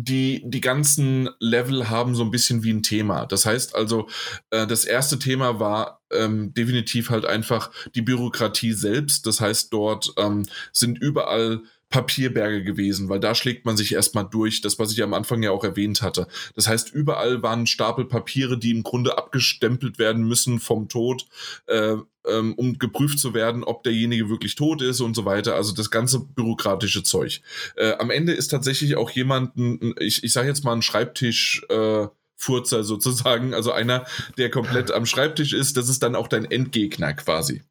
[0.01, 3.27] die, die ganzen Level haben so ein bisschen wie ein Thema.
[3.27, 4.09] Das heißt also,
[4.51, 9.27] äh, das erste Thema war ähm, definitiv halt einfach die Bürokratie selbst.
[9.27, 14.61] Das heißt, dort ähm, sind überall Papierberge gewesen, weil da schlägt man sich erstmal durch,
[14.61, 16.27] das, was ich am Anfang ja auch erwähnt hatte.
[16.55, 21.27] Das heißt, überall waren Stapel Papiere, die im Grunde abgestempelt werden müssen vom Tod,
[21.67, 21.97] äh,
[22.27, 25.55] ähm, um geprüft zu werden, ob derjenige wirklich tot ist und so weiter.
[25.55, 27.41] Also das ganze bürokratische Zeug.
[27.77, 29.53] Äh, am Ende ist tatsächlich auch jemand,
[29.99, 32.07] ich, ich sage jetzt mal ein Schreibtisch, äh,
[32.39, 34.07] Furzer sozusagen, also einer,
[34.39, 37.63] der komplett am Schreibtisch ist, das ist dann auch dein Endgegner quasi.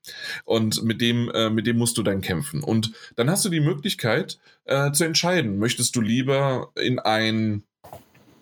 [0.44, 2.64] Und mit dem, äh, mit dem musst du dann kämpfen.
[2.64, 7.64] Und dann hast du die Möglichkeit äh, zu entscheiden, möchtest du lieber in ein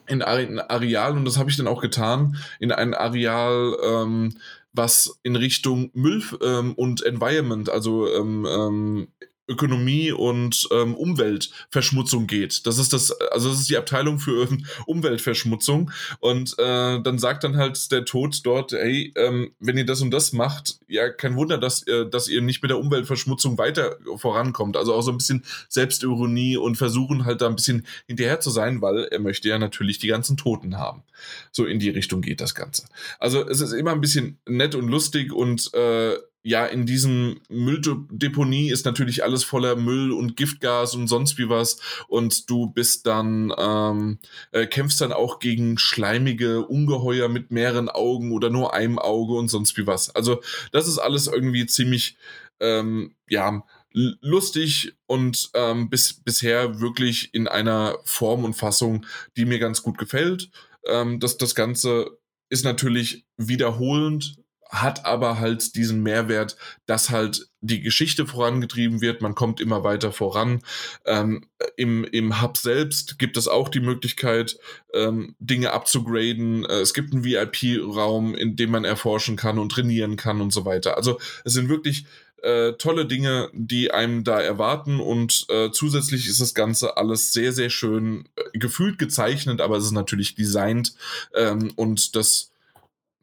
[0.07, 4.38] in ein Areal, und das habe ich dann auch getan, in ein Areal, ähm,
[4.71, 9.07] was in Richtung Müll ähm, und Environment, also ähm, ähm
[9.47, 12.65] Ökonomie und ähm, Umweltverschmutzung geht.
[12.65, 14.47] Das ist das, also das ist die Abteilung für
[14.88, 15.91] Umweltverschmutzung.
[16.19, 20.12] Und äh, dann sagt dann halt der Tod dort, hey, ähm, wenn ihr das und
[20.12, 24.77] das macht, ja, kein Wunder, dass, äh, dass ihr nicht mit der Umweltverschmutzung weiter vorankommt.
[24.77, 28.81] Also auch so ein bisschen Selbstironie und versuchen halt da ein bisschen hinterher zu sein,
[28.81, 31.03] weil er möchte ja natürlich die ganzen Toten haben.
[31.51, 32.86] So in die Richtung geht das Ganze.
[33.19, 38.69] Also es ist immer ein bisschen nett und lustig und äh, ja, in diesem Mülldeponie
[38.69, 41.79] ist natürlich alles voller Müll und Giftgas und sonst wie was.
[42.08, 44.19] Und du bist dann, ähm,
[44.51, 49.47] äh, kämpfst dann auch gegen schleimige Ungeheuer mit mehreren Augen oder nur einem Auge und
[49.47, 50.15] sonst wie was.
[50.15, 50.39] Also,
[50.71, 52.15] das ist alles irgendwie ziemlich,
[52.60, 59.58] ähm, ja, lustig und ähm, bis, bisher wirklich in einer Form und Fassung, die mir
[59.58, 60.51] ganz gut gefällt.
[60.86, 64.44] Ähm, das, das Ganze ist natürlich wiederholend,
[64.81, 70.11] hat aber halt diesen Mehrwert, dass halt die Geschichte vorangetrieben wird, man kommt immer weiter
[70.11, 70.61] voran.
[71.05, 71.45] Ähm,
[71.77, 74.57] im, Im Hub selbst gibt es auch die Möglichkeit,
[74.93, 76.65] ähm, Dinge abzugraden.
[76.65, 80.65] Äh, es gibt einen VIP-Raum, in dem man erforschen kann und trainieren kann und so
[80.65, 80.95] weiter.
[80.95, 82.05] Also es sind wirklich
[82.45, 87.51] äh, tolle Dinge, die einem da erwarten und äh, zusätzlich ist das Ganze alles sehr,
[87.51, 90.93] sehr schön äh, gefühlt gezeichnet, aber es ist natürlich designt
[91.33, 92.51] ähm, und das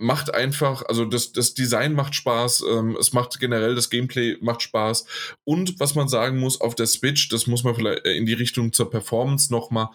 [0.02, 4.62] macht einfach, also das, das Design macht Spaß, ähm, es macht generell das Gameplay macht
[4.62, 5.06] Spaß
[5.44, 8.34] und was man sagen muss auf der Switch, das muss man vielleicht äh, in die
[8.34, 9.88] Richtung zur Performance nochmal,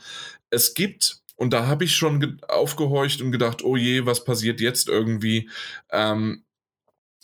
[0.50, 4.90] es gibt und da habe ich schon aufgehorcht und gedacht, oh je, was passiert jetzt
[4.90, 5.50] irgendwie?
[5.92, 6.44] Ähm,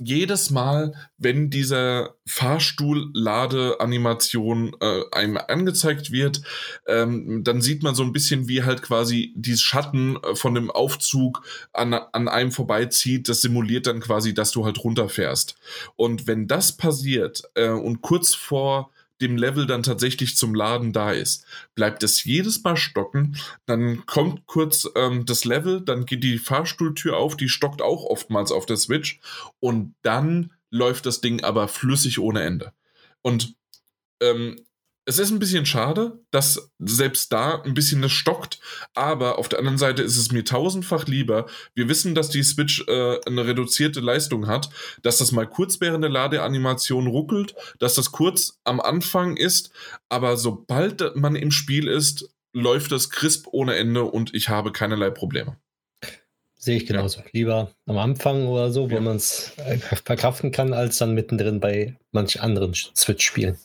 [0.05, 6.41] jedes Mal, wenn dieser Fahrstuhl-Lade-Animation äh, einem angezeigt wird,
[6.87, 10.71] ähm, dann sieht man so ein bisschen, wie halt quasi die Schatten äh, von dem
[10.71, 13.29] Aufzug an, an einem vorbeizieht.
[13.29, 15.55] Das simuliert dann quasi, dass du halt runterfährst.
[15.95, 21.11] Und wenn das passiert äh, und kurz vor dem Level dann tatsächlich zum Laden da
[21.11, 21.45] ist,
[21.75, 23.37] bleibt es jedes Mal stocken.
[23.65, 28.51] Dann kommt kurz ähm, das Level, dann geht die Fahrstuhltür auf, die stockt auch oftmals
[28.51, 29.19] auf der Switch
[29.59, 32.73] und dann läuft das Ding aber flüssig ohne Ende.
[33.21, 33.55] Und
[34.21, 34.65] ähm,
[35.05, 38.59] es ist ein bisschen schade, dass selbst da ein bisschen das stockt,
[38.93, 41.47] aber auf der anderen Seite ist es mir tausendfach lieber.
[41.75, 44.69] Wir wissen, dass die Switch äh, eine reduzierte Leistung hat,
[45.01, 49.71] dass das mal kurz während der Ladeanimation ruckelt, dass das kurz am Anfang ist,
[50.09, 55.09] aber sobald man im Spiel ist, läuft das crisp ohne Ende und ich habe keinerlei
[55.09, 55.57] Probleme.
[56.55, 57.19] Sehe ich genauso.
[57.19, 57.25] Ja.
[57.33, 59.01] Lieber am Anfang oder so, wo ja.
[59.01, 63.57] man es äh, verkraften kann, als dann mittendrin bei manch anderen Switch-Spielen.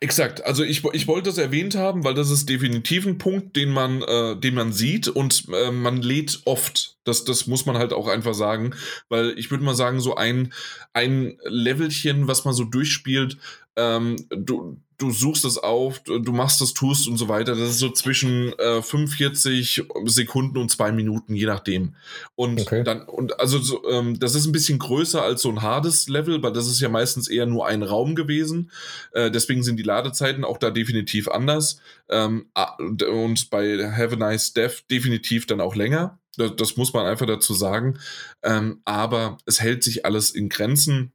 [0.00, 3.70] Exakt, also ich, ich wollte das erwähnt haben, weil das ist definitiv ein Punkt, den
[3.70, 6.96] man, äh, den man sieht und äh, man lädt oft.
[7.04, 8.74] Das, das muss man halt auch einfach sagen,
[9.08, 10.52] weil ich würde mal sagen, so ein,
[10.92, 13.38] ein Levelchen, was man so durchspielt,
[13.76, 17.54] ähm, du, du suchst es auf, du machst es, tust und so weiter.
[17.54, 21.94] Das ist so zwischen äh, 45 Sekunden und zwei Minuten, je nachdem.
[22.34, 22.84] Und okay.
[22.84, 26.42] dann, und also so, ähm, das ist ein bisschen größer als so ein hartes Level,
[26.42, 28.70] weil das ist ja meistens eher nur ein Raum gewesen.
[29.12, 31.80] Äh, deswegen sind die Ladezeiten auch da definitiv anders.
[32.08, 32.46] Ähm,
[32.78, 36.18] und bei Have a Nice Death definitiv dann auch länger.
[36.36, 37.98] Das, das muss man einfach dazu sagen.
[38.42, 41.12] Ähm, aber es hält sich alles in Grenzen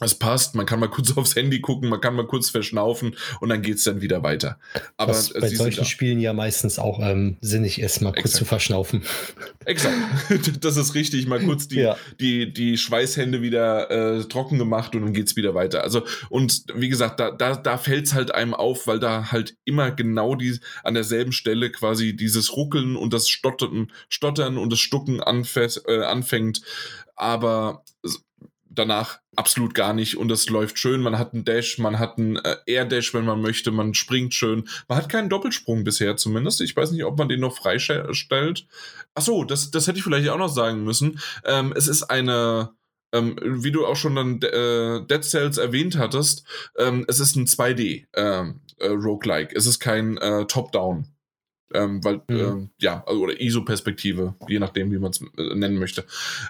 [0.00, 3.48] es passt, man kann mal kurz aufs Handy gucken, man kann mal kurz verschnaufen und
[3.48, 4.58] dann geht es dann wieder weiter.
[4.96, 8.36] Aber Was bei solchen Spielen ja meistens auch ähm, sinnig ist, mal kurz Exakt.
[8.36, 9.02] zu verschnaufen.
[9.64, 9.96] Exakt.
[10.60, 11.96] Das ist richtig, mal kurz die, ja.
[12.20, 15.82] die, die Schweißhände wieder äh, trocken gemacht und dann geht es wieder weiter.
[15.82, 19.56] Also, und wie gesagt, da, da, da fällt es halt einem auf, weil da halt
[19.64, 24.80] immer genau die an derselben Stelle quasi dieses Ruckeln und das Stottern, Stottern und das
[24.80, 26.62] Stucken anfährt, äh, anfängt.
[27.14, 27.84] Aber
[28.78, 31.00] danach absolut gar nicht und es läuft schön.
[31.00, 34.34] Man hat einen Dash, man hat einen äh, Air Dash, wenn man möchte, man springt
[34.34, 34.68] schön.
[34.88, 36.60] Man hat keinen Doppelsprung bisher zumindest.
[36.60, 38.66] Ich weiß nicht, ob man den noch freistellt.
[39.14, 41.20] Achso, das, das hätte ich vielleicht auch noch sagen müssen.
[41.44, 42.70] Ähm, es ist eine,
[43.12, 46.44] ähm, wie du auch schon dann äh, Dead Cells erwähnt hattest,
[46.76, 49.54] ähm, es ist ein 2D ähm, äh, Roguelike.
[49.54, 51.06] Es ist kein äh, Top-Down.
[51.74, 52.38] Ähm, weil, mhm.
[52.38, 56.04] ähm, ja, also, oder ISO-Perspektive, je nachdem, wie man es äh, nennen möchte.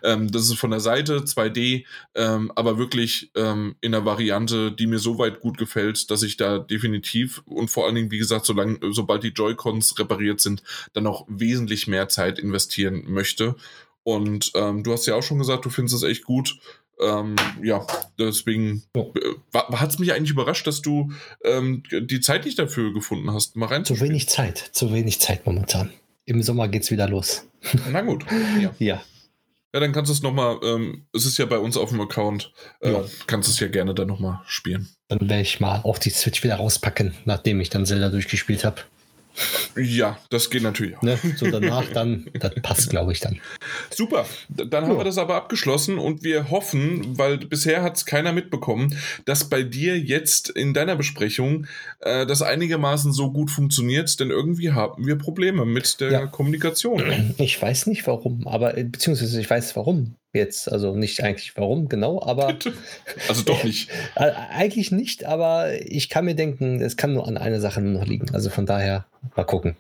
[0.05, 4.87] Ähm, das ist von der Seite 2D, ähm, aber wirklich ähm, in einer Variante, die
[4.87, 8.47] mir so weit gut gefällt, dass ich da definitiv und vor allen Dingen, wie gesagt,
[8.47, 13.57] solange, sobald die Joy-Cons repariert sind, dann auch wesentlich mehr Zeit investieren möchte.
[14.05, 16.59] Und ähm, du hast ja auch schon gesagt, du findest es echt gut.
[17.01, 17.87] Ähm, ja,
[18.19, 19.03] deswegen ja.
[19.03, 21.13] äh, hat es mich eigentlich überrascht, dass du
[21.45, 23.85] ähm, die Zeit nicht dafür gefunden hast, mal rein.
[23.85, 25.93] Zu wenig Zeit, zu wenig Zeit momentan.
[26.25, 27.47] Im Sommer geht es wieder los.
[27.93, 28.25] Na gut.
[28.61, 28.75] Ja.
[28.79, 29.03] ja.
[29.75, 32.53] Ja, dann kannst du es nochmal, ähm, es ist ja bei uns auf dem Account,
[32.81, 33.05] äh, ja.
[33.27, 34.89] kannst du es ja gerne dann nochmal spielen.
[35.09, 38.81] Dann werde ich mal auch die Switch wieder rauspacken, nachdem ich dann Zelda durchgespielt habe.
[39.77, 41.03] Ja, das geht natürlich auch.
[41.03, 41.19] Ne?
[41.37, 43.41] So danach dann, das passt, glaube ich, dann.
[43.91, 44.99] Super, dann haben ja.
[44.99, 49.63] wir das aber abgeschlossen und wir hoffen, weil bisher hat es keiner mitbekommen, dass bei
[49.63, 51.67] dir jetzt in deiner Besprechung
[52.01, 56.27] äh, das einigermaßen so gut funktioniert, denn irgendwie haben wir Probleme mit der ja.
[56.27, 57.35] Kommunikation.
[57.39, 60.71] Ich weiß nicht warum, aber äh, beziehungsweise ich weiß warum jetzt.
[60.71, 62.57] Also nicht eigentlich warum genau, aber.
[63.29, 63.91] Also doch nicht.
[64.15, 68.01] Äh, eigentlich nicht, aber ich kann mir denken, es kann nur an einer Sache nur
[68.01, 68.35] noch liegen.
[68.35, 69.77] Also von daher mal gucken.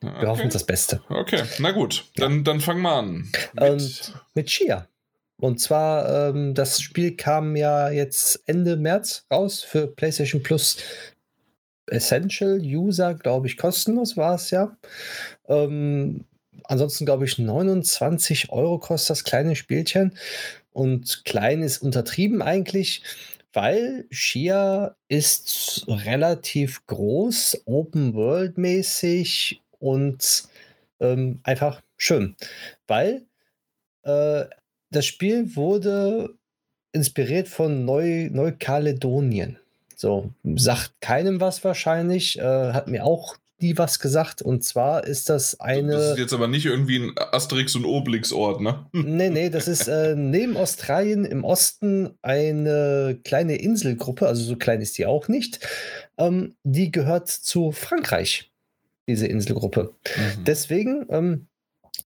[0.00, 0.26] Wir okay.
[0.26, 1.00] hoffen das Beste.
[1.08, 2.42] Okay, na gut, dann, ja.
[2.42, 3.30] dann fangen wir an.
[3.52, 4.88] Mit, Und mit Chia.
[5.38, 10.76] Und zwar, ähm, das Spiel kam ja jetzt Ende März raus für PlayStation Plus
[11.86, 14.76] Essential User, glaube ich, kostenlos war es ja.
[15.48, 16.24] Ähm,
[16.64, 20.16] ansonsten, glaube ich, 29 Euro kostet das kleine Spielchen.
[20.72, 23.02] Und klein ist untertrieben eigentlich,
[23.52, 30.44] weil Shia ist relativ groß, Open World mäßig und
[31.00, 32.36] ähm, einfach schön.
[32.86, 33.26] Weil
[34.04, 34.44] äh,
[34.90, 36.34] das Spiel wurde
[36.92, 39.58] inspiriert von Neu Neukaledonien.
[39.96, 44.42] So, sagt keinem was wahrscheinlich, äh, hat mir auch die was gesagt.
[44.42, 45.92] Und zwar ist das eine.
[45.92, 48.86] Das ist jetzt aber nicht irgendwie ein Asterix- und Obelix-Ort, ne?
[48.92, 54.80] Nee, nee, das ist äh, neben Australien im Osten eine kleine Inselgruppe, also so klein
[54.80, 55.60] ist die auch nicht.
[56.18, 58.52] Ähm, die gehört zu Frankreich,
[59.06, 59.94] diese Inselgruppe.
[60.04, 60.44] Mhm.
[60.44, 61.46] Deswegen, ähm,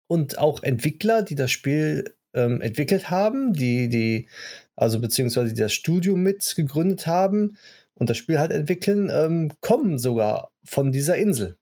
[0.08, 4.28] und auch Entwickler, die das Spiel ähm, entwickelt haben, die, die,
[4.76, 7.58] also beziehungsweise die das Studio mit gegründet haben,
[8.00, 11.58] und das Spiel halt entwickeln, ähm, kommen sogar von dieser Insel.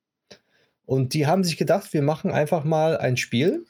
[0.86, 3.66] Und die haben sich gedacht, wir machen einfach mal ein Spiel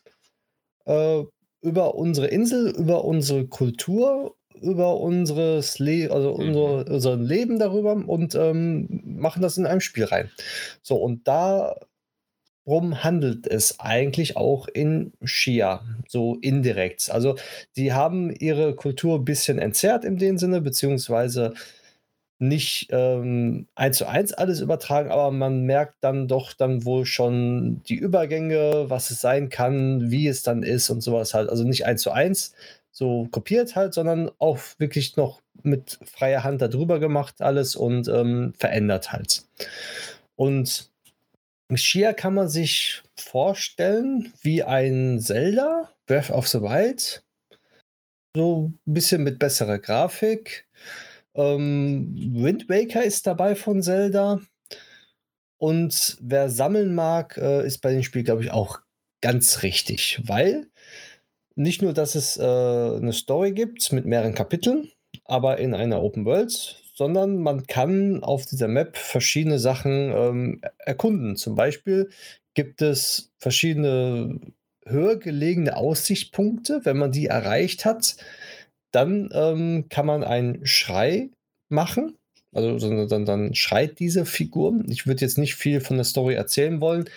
[0.85, 1.23] äh,
[1.61, 6.47] über unsere Insel, über unsere Kultur, über unseres Le also mhm.
[6.47, 10.31] unsere, unser Leben darüber und ähm, machen das in einem Spiel rein.
[10.81, 17.09] So, und darum handelt es eigentlich auch in Shia, so indirekt.
[17.11, 17.35] Also,
[17.75, 21.53] die haben ihre Kultur ein bisschen entzerrt in dem Sinne, beziehungsweise
[22.39, 27.81] nicht ähm, eins zu eins alles übertragen, aber man merkt dann doch dann wohl schon
[27.83, 31.49] die Übergänge, was es sein kann, wie es dann ist und sowas halt.
[31.49, 32.53] Also nicht eins zu eins
[32.91, 38.53] so kopiert halt, sondern auch wirklich noch mit freier Hand darüber gemacht alles und ähm,
[38.57, 39.43] verändert halt.
[40.35, 40.89] Und
[41.73, 47.23] Shia kann man sich vorstellen wie ein Zelda, Breath of the Wild.
[48.35, 50.67] So ein bisschen mit besserer Grafik
[51.37, 54.41] ähm, Wind Waker ist dabei von Zelda.
[55.57, 58.79] Und wer sammeln mag, äh, ist bei dem Spiel, glaube ich, auch
[59.21, 60.67] ganz richtig, weil
[61.55, 64.91] nicht nur, dass es äh, eine Story gibt mit mehreren Kapiteln,
[65.25, 71.35] aber in einer Open World, sondern man kann auf dieser Map verschiedene Sachen ähm, erkunden.
[71.35, 72.09] Zum Beispiel
[72.53, 74.39] gibt es verschiedene
[74.85, 76.81] höher gelegene Aussichtspunkte.
[76.83, 78.17] Wenn man die erreicht hat,
[78.91, 81.29] dann ähm, kann man einen Schrei
[81.69, 82.17] machen.
[82.53, 84.83] Also dann, dann schreit diese Figur.
[84.87, 87.09] Ich würde jetzt nicht viel von der Story erzählen wollen,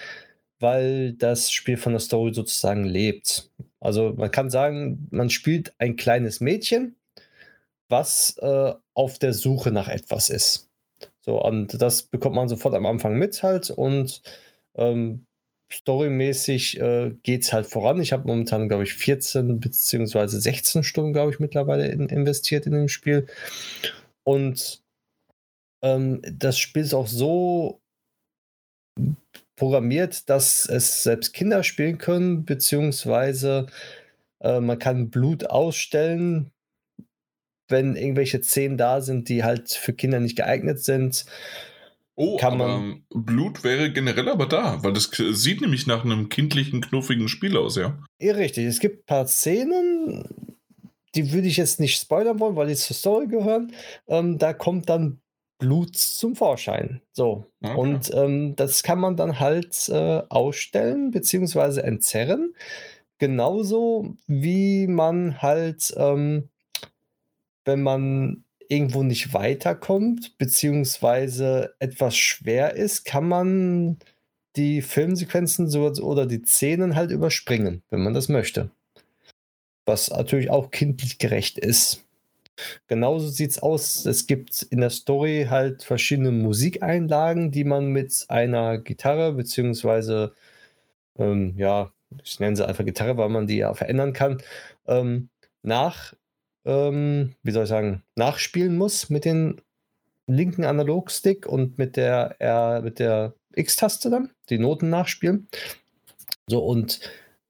[0.58, 3.50] weil das Spiel von der Story sozusagen lebt.
[3.80, 6.96] Also man kann sagen, man spielt ein kleines Mädchen,
[7.88, 10.68] was äh, auf der Suche nach etwas ist.
[11.20, 14.22] So, und das bekommt man sofort am Anfang mit halt und
[14.74, 15.26] ähm,
[15.72, 18.00] storymäßig äh, geht es halt voran.
[18.00, 20.26] Ich habe momentan, glaube ich, 14 bzw.
[20.26, 23.26] 16 Stunden, glaube ich, mittlerweile in, investiert in dem Spiel.
[24.24, 24.82] Und
[25.82, 27.80] ähm, das Spiel ist auch so
[29.56, 33.66] programmiert, dass es selbst Kinder spielen können, beziehungsweise
[34.40, 36.50] äh, man kann Blut ausstellen,
[37.68, 41.24] wenn irgendwelche Szenen da sind, die halt für Kinder nicht geeignet sind.
[42.22, 43.02] Oh, kann man.
[43.08, 47.76] Blut wäre generell aber da, weil das sieht nämlich nach einem kindlichen, knuffigen Spiel aus,
[47.76, 47.98] ja.
[48.20, 48.66] Ja, richtig.
[48.66, 50.54] Es gibt ein paar Szenen,
[51.14, 53.72] die würde ich jetzt nicht spoilern wollen, weil die zur Story gehören.
[54.06, 55.22] Ähm, da kommt dann
[55.56, 57.00] Blut zum Vorschein.
[57.12, 57.46] So.
[57.62, 57.74] Okay.
[57.74, 61.80] Und ähm, das kann man dann halt äh, ausstellen bzw.
[61.80, 62.54] entzerren.
[63.16, 66.50] Genauso wie man halt, ähm,
[67.64, 73.98] wenn man irgendwo nicht weiterkommt, beziehungsweise etwas schwer ist, kann man
[74.56, 78.70] die Filmsequenzen so, oder die Szenen halt überspringen, wenn man das möchte.
[79.86, 82.04] Was natürlich auch kindlich gerecht ist.
[82.86, 84.06] Genauso sieht es aus.
[84.06, 90.34] Es gibt in der Story halt verschiedene Musikeinlagen, die man mit einer Gitarre, beziehungsweise,
[91.18, 94.42] ähm, ja, ich nenne sie einfach Gitarre, weil man die ja verändern kann,
[94.86, 95.28] ähm,
[95.62, 96.14] nach
[96.64, 99.56] ähm, wie soll ich sagen, nachspielen muss mit dem
[100.26, 102.36] linken Analogstick und mit der,
[102.98, 105.48] der X-Taste dann, die Noten nachspielen.
[106.46, 107.00] So, und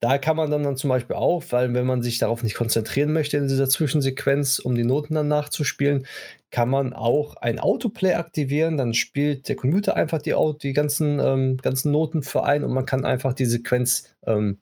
[0.01, 3.13] da kann man dann, dann zum Beispiel auch, weil wenn man sich darauf nicht konzentrieren
[3.13, 6.07] möchte in dieser Zwischensequenz, um die Noten dann nachzuspielen,
[6.51, 8.79] kann man auch ein Autoplay aktivieren.
[8.79, 12.87] Dann spielt der Computer einfach die, die ganzen, ähm, ganzen Noten für ein und man
[12.87, 14.59] kann einfach die Sequenz ähm,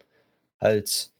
[0.61, 1.13] halt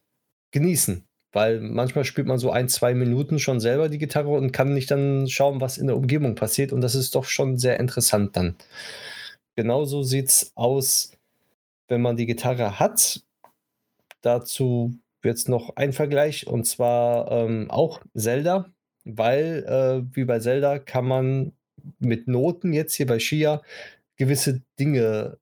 [0.51, 1.05] genießen.
[1.31, 4.89] Weil manchmal spielt man so ein, zwei Minuten schon selber die Gitarre und kann nicht
[4.89, 6.71] dann schauen, was in der Umgebung passiert.
[6.71, 8.55] Und das ist doch schon sehr interessant dann.
[9.55, 11.11] Genauso sieht es aus,
[11.87, 13.21] wenn man die Gitarre hat.
[14.21, 18.71] Dazu jetzt noch ein Vergleich und zwar ähm, auch Zelda,
[19.03, 21.51] weil äh, wie bei Zelda kann man
[21.99, 23.61] mit Noten jetzt hier bei Shia
[24.17, 25.37] gewisse Dinge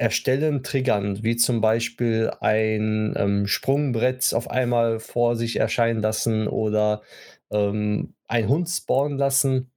[0.00, 7.02] erstellen, triggern, wie zum Beispiel ein ähm, Sprungbrett auf einmal vor sich erscheinen lassen oder
[7.50, 9.70] ähm, ein Hund spawnen lassen.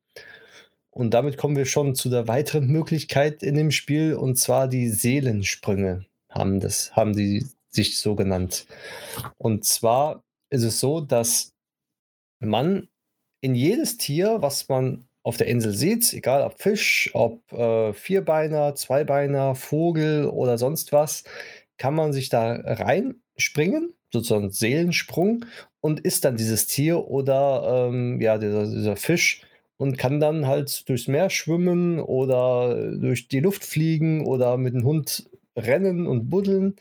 [0.92, 4.88] Und damit kommen wir schon zu der weiteren Möglichkeit in dem Spiel, und zwar die
[4.88, 8.66] Seelensprünge haben, das, haben die sich so genannt.
[9.38, 11.52] Und zwar ist es so, dass
[12.40, 12.88] man
[13.42, 18.76] in jedes Tier, was man auf der Insel sieht, egal ob Fisch, ob äh, Vierbeiner,
[18.76, 21.24] Zweibeiner, Vogel oder sonst was,
[21.78, 25.46] kann man sich da reinspringen, sozusagen Seelensprung,
[25.80, 29.42] und ist dann dieses Tier oder ähm, ja, dieser, dieser Fisch
[29.78, 34.84] und kann dann halt durchs Meer schwimmen oder durch die Luft fliegen oder mit dem
[34.84, 36.76] Hund rennen und buddeln.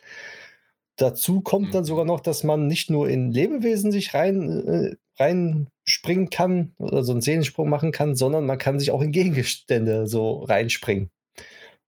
[0.97, 1.87] Dazu kommt dann mhm.
[1.87, 7.13] sogar noch, dass man nicht nur in Lebewesen sich rein, äh, reinspringen kann oder so
[7.13, 11.11] einen Seelensprung machen kann, sondern man kann sich auch in Gegenstände so reinspringen.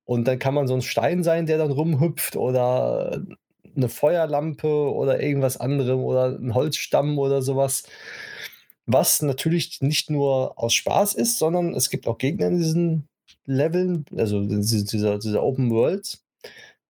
[0.04, 3.22] Und dann kann man so ein Stein sein, der dann rumhüpft oder
[3.76, 7.84] eine Feuerlampe oder irgendwas anderem oder ein Holzstamm oder sowas.
[8.86, 13.08] Was natürlich nicht nur aus Spaß ist, sondern es gibt auch Gegner in diesen
[13.46, 16.18] Leveln, also dieser, dieser Open World.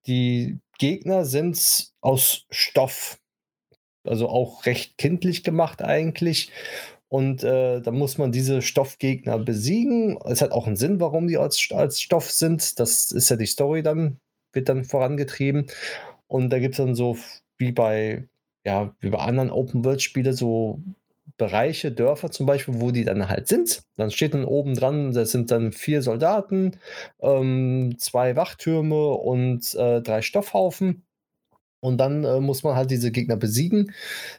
[0.07, 3.19] Die Gegner sind aus Stoff
[4.05, 6.51] also auch recht kindlich gemacht eigentlich.
[7.09, 10.19] Und äh, da muss man diese Stoffgegner besiegen.
[10.25, 12.81] Es hat auch einen Sinn, warum die als, als Stoff sind.
[12.81, 14.19] Das ist ja die Story dann,
[14.53, 15.67] wird dann vorangetrieben.
[16.27, 17.17] Und da gibt es dann so,
[17.59, 18.27] wie bei,
[18.65, 20.81] ja, wie bei anderen Open-World-Spielen, so
[21.37, 23.83] Bereiche, Dörfer zum Beispiel, wo die dann halt sind.
[23.97, 26.79] Dann steht dann oben dran, das sind dann vier Soldaten,
[27.21, 31.05] ähm, zwei Wachtürme und äh, drei Stoffhaufen.
[31.85, 33.93] Und dann äh, muss man halt diese Gegner besiegen.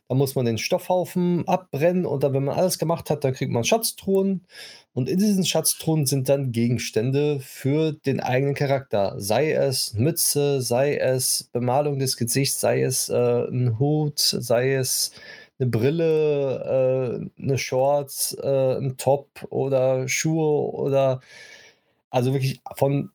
[0.07, 2.07] Dann muss man den Stoffhaufen abbrennen.
[2.07, 4.47] Und dann, wenn man alles gemacht hat, dann kriegt man Schatztruhen.
[4.93, 9.13] Und in diesen Schatztruhen sind dann Gegenstände für den eigenen Charakter.
[9.19, 15.11] Sei es Mütze, sei es Bemalung des Gesichts, sei es äh, ein Hut, sei es
[15.59, 21.21] eine Brille, äh, eine Shorts, äh, ein Top oder Schuhe oder
[22.09, 23.11] also wirklich von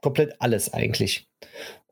[0.00, 1.26] komplett alles eigentlich.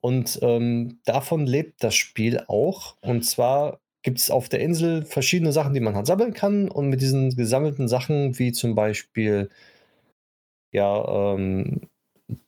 [0.02, 2.96] Und ähm, davon lebt das Spiel auch.
[3.02, 6.68] Und zwar gibt es auf der Insel verschiedene Sachen, die man halt sammeln kann.
[6.68, 9.48] Und mit diesen gesammelten Sachen, wie zum Beispiel,
[10.72, 11.82] ja, ähm,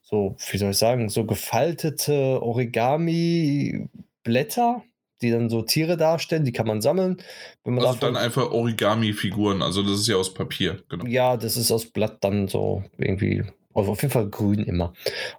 [0.02, 4.82] so, wie soll ich sagen, so gefaltete Origami-Blätter,
[5.22, 7.18] die dann so Tiere darstellen, die kann man sammeln.
[7.62, 11.06] Wenn man also dann einfach Origami-Figuren, also das ist ja aus Papier, genau.
[11.06, 13.44] Ja, das ist aus Blatt dann so irgendwie
[13.74, 14.92] also auf jeden Fall grün immer.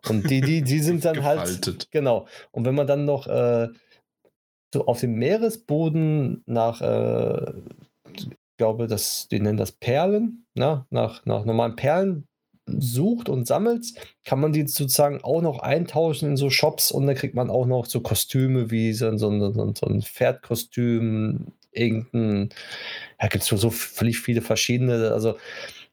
[0.08, 1.88] Und die, die, die sind dann halt.
[1.92, 2.28] Genau.
[2.52, 3.70] Und wenn man dann noch äh,
[4.74, 7.54] so auf dem Meeresboden nach, äh,
[8.14, 12.28] ich glaube, das, die nennen das Perlen, na, ne, nach, nach normalen Perlen
[12.68, 13.86] sucht und sammelt,
[14.24, 17.66] kann man die sozusagen auch noch eintauschen in so Shops und dann kriegt man auch
[17.68, 22.50] noch so Kostüme wie so, so, so, so ein Pferdkostüm, irgendein,
[23.22, 25.12] ja, gibt es so völlig viele verschiedene.
[25.12, 25.38] Also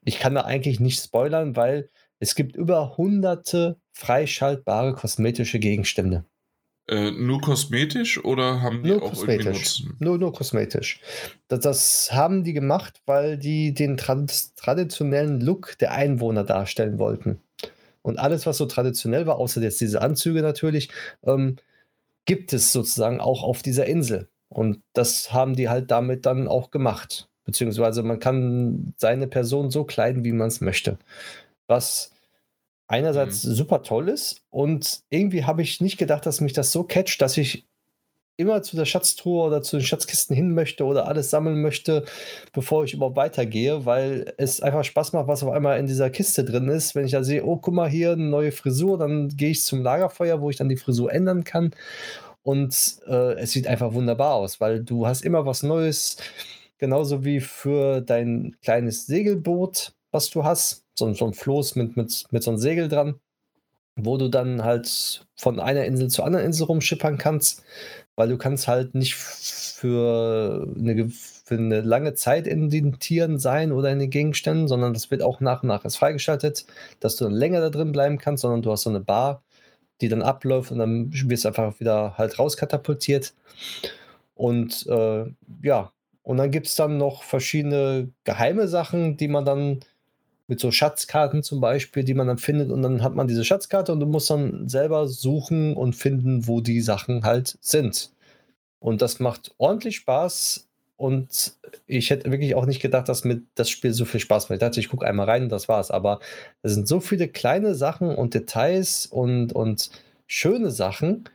[0.03, 1.89] ich kann da eigentlich nicht spoilern, weil
[2.23, 6.23] es gibt über hunderte freischaltbare kosmetische Gegenstände.
[6.87, 9.45] Äh, nur kosmetisch oder haben die nur auch kosmetisch.
[9.45, 9.97] irgendwie Nutzen?
[9.99, 11.01] Nur, nur kosmetisch.
[11.49, 17.41] Das, das, haben die gemacht, weil die den trad traditionellen Look der Einwohner darstellen wollten.
[18.01, 20.89] Und alles, was so traditionell war, außer jetzt diese Anzüge natürlich,
[21.23, 21.57] ähm,
[22.25, 24.29] gibt es sozusagen auch auf dieser Insel.
[24.47, 27.29] Und das haben die halt damit dann auch gemacht.
[27.45, 30.97] Beziehungsweise man kann seine Person so kleiden, wie man es möchte.
[31.67, 32.12] Was
[32.87, 33.53] einerseits mhm.
[33.53, 37.37] super toll ist und irgendwie habe ich nicht gedacht, dass mich das so catcht, dass
[37.37, 37.67] ich
[38.37, 42.03] immer zu der Schatztruhe oder zu den Schatzkisten hin möchte oder alles sammeln möchte,
[42.51, 46.43] bevor ich überhaupt weitergehe, weil es einfach Spaß macht, was auf einmal in dieser Kiste
[46.43, 46.95] drin ist.
[46.95, 49.83] Wenn ich da sehe, oh, guck mal hier, eine neue Frisur, dann gehe ich zum
[49.83, 51.71] Lagerfeuer, wo ich dann die Frisur ändern kann.
[52.41, 56.17] Und äh, es sieht einfach wunderbar aus, weil du hast immer was Neues,
[56.77, 62.25] genauso wie für dein kleines Segelboot, was du hast so, so ein Floß mit, mit,
[62.31, 63.19] mit so einem Segel dran,
[63.95, 67.63] wo du dann halt von einer Insel zur anderen Insel rumschippern kannst,
[68.15, 73.71] weil du kannst halt nicht für eine, für eine lange Zeit in den Tieren sein
[73.71, 76.65] oder in den Gegenständen, sondern das wird auch nach und nach erst freigeschaltet,
[76.99, 79.43] dass du dann länger da drin bleiben kannst, sondern du hast so eine Bar,
[80.01, 83.33] die dann abläuft und dann wirst du einfach wieder halt rauskatapultiert.
[84.35, 85.25] Und äh,
[85.61, 85.91] ja,
[86.23, 89.81] und dann gibt es dann noch verschiedene geheime Sachen, die man dann
[90.47, 93.91] mit so Schatzkarten zum Beispiel, die man dann findet und dann hat man diese Schatzkarte
[93.91, 98.11] und du musst dann selber suchen und finden, wo die Sachen halt sind.
[98.79, 100.67] Und das macht ordentlich Spaß
[100.97, 101.53] und
[101.87, 104.57] ich hätte wirklich auch nicht gedacht, dass mir das Spiel so viel Spaß macht.
[104.57, 105.91] Ich dachte, ich gucke einmal rein und das war's.
[105.91, 106.19] Aber
[106.61, 109.89] es sind so viele kleine Sachen und Details und, und
[110.27, 111.29] schöne Sachen,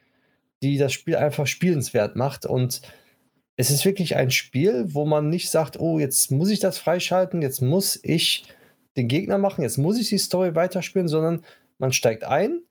[0.63, 2.83] die das Spiel einfach spielenswert macht und
[3.61, 7.43] es ist wirklich ein Spiel, wo man nicht sagt, oh, jetzt muss ich das freischalten,
[7.43, 8.45] jetzt muss ich
[8.99, 11.45] den Gegner machen, jetzt muss ich die Story weiterspielen, sondern
[11.79, 12.63] man steigt ein,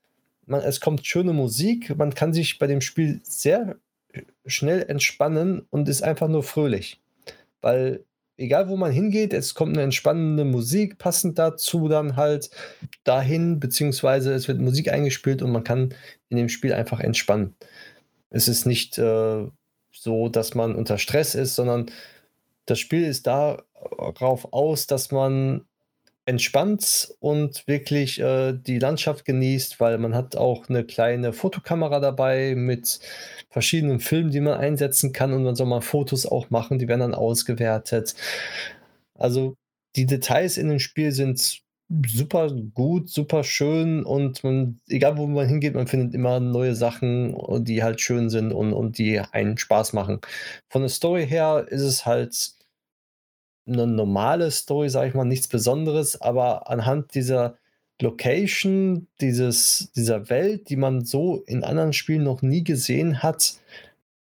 [0.45, 3.77] man, es kommt schöne Musik, man kann sich bei dem Spiel sehr
[4.45, 7.01] schnell entspannen und ist einfach nur fröhlich.
[7.61, 8.03] Weil
[8.37, 12.49] egal wo man hingeht, es kommt eine entspannende Musik, passend dazu dann halt
[13.03, 15.93] dahin, beziehungsweise es wird Musik eingespielt und man kann
[16.29, 17.55] in dem Spiel einfach entspannen.
[18.29, 19.47] Es ist nicht äh,
[19.91, 21.87] so, dass man unter Stress ist, sondern
[22.65, 25.65] das Spiel ist darauf aus, dass man
[26.27, 32.53] entspannt und wirklich äh, die Landschaft genießt, weil man hat auch eine kleine Fotokamera dabei
[32.55, 32.99] mit
[33.49, 36.99] verschiedenen Filmen, die man einsetzen kann und man soll mal Fotos auch machen, die werden
[36.99, 38.13] dann ausgewertet.
[39.15, 39.55] Also
[39.95, 41.61] die Details in dem Spiel sind
[42.05, 47.37] super gut, super schön und man, egal wo man hingeht, man findet immer neue Sachen,
[47.63, 50.19] die halt schön sind und, und die einen Spaß machen.
[50.69, 52.56] Von der Story her ist es halt
[53.67, 57.57] eine normale Story, sage ich mal, nichts Besonderes, aber anhand dieser
[58.01, 63.55] Location, dieses, dieser Welt, die man so in anderen Spielen noch nie gesehen hat,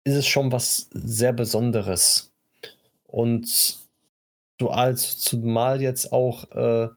[0.04, 2.32] ist es schon was sehr Besonderes.
[3.08, 3.80] Und
[4.60, 6.90] so als zumal jetzt auch äh,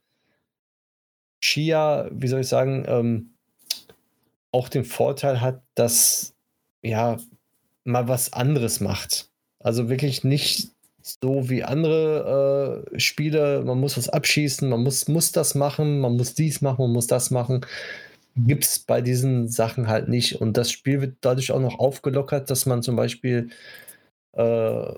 [1.40, 3.30] Shia, wie soll ich sagen, ähm,
[4.52, 6.34] auch den Vorteil hat, dass
[6.82, 7.18] ja
[7.84, 9.30] mal was anderes macht.
[9.58, 10.70] Also wirklich nicht
[11.22, 16.16] so wie andere äh, Spiele, man muss was abschießen, man muss, muss das machen, man
[16.16, 17.64] muss dies machen, man muss das machen.
[18.36, 20.40] Gibt es bei diesen Sachen halt nicht.
[20.40, 23.50] Und das Spiel wird dadurch auch noch aufgelockert, dass man zum Beispiel,
[24.32, 24.92] äh,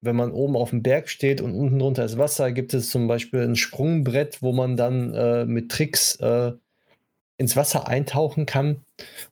[0.00, 3.06] wenn man oben auf dem Berg steht und unten drunter ist Wasser, gibt es zum
[3.08, 6.52] Beispiel ein Sprungbrett, wo man dann äh, mit Tricks äh,
[7.36, 8.84] ins Wasser eintauchen kann.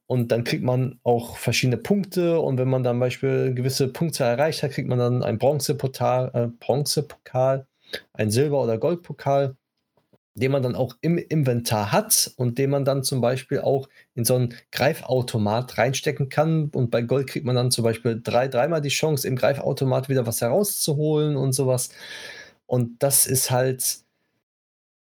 [0.07, 2.40] Und dann kriegt man auch verschiedene Punkte.
[2.40, 6.46] Und wenn man dann Beispiel gewisse Punkte erreicht hat, kriegt man dann ein Bronzepokal, äh,
[6.59, 7.66] Bronzepokal
[8.14, 9.57] ein Silber- oder Goldpokal,
[10.34, 14.24] den man dann auch im Inventar hat und den man dann zum Beispiel auch in
[14.24, 16.70] so einen Greifautomat reinstecken kann.
[16.70, 20.26] Und bei Gold kriegt man dann zum Beispiel drei, dreimal die Chance, im Greifautomat wieder
[20.26, 21.90] was herauszuholen und sowas.
[22.66, 24.01] Und das ist halt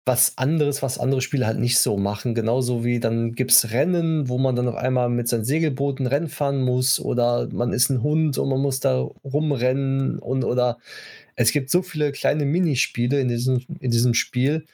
[0.07, 2.35] was anderes, was andere Spiele halt nicht so machen.
[2.37, 6.07] Genauso wie dann gibt es Rennen, wo man dann auf einmal mit seinem Segelboot ein
[6.07, 10.79] Rennen fahren muss oder man ist ein Hund und man muss da rumrennen und oder
[11.35, 14.65] es gibt so viele kleine Minispiele in diesem, in diesem Spiel.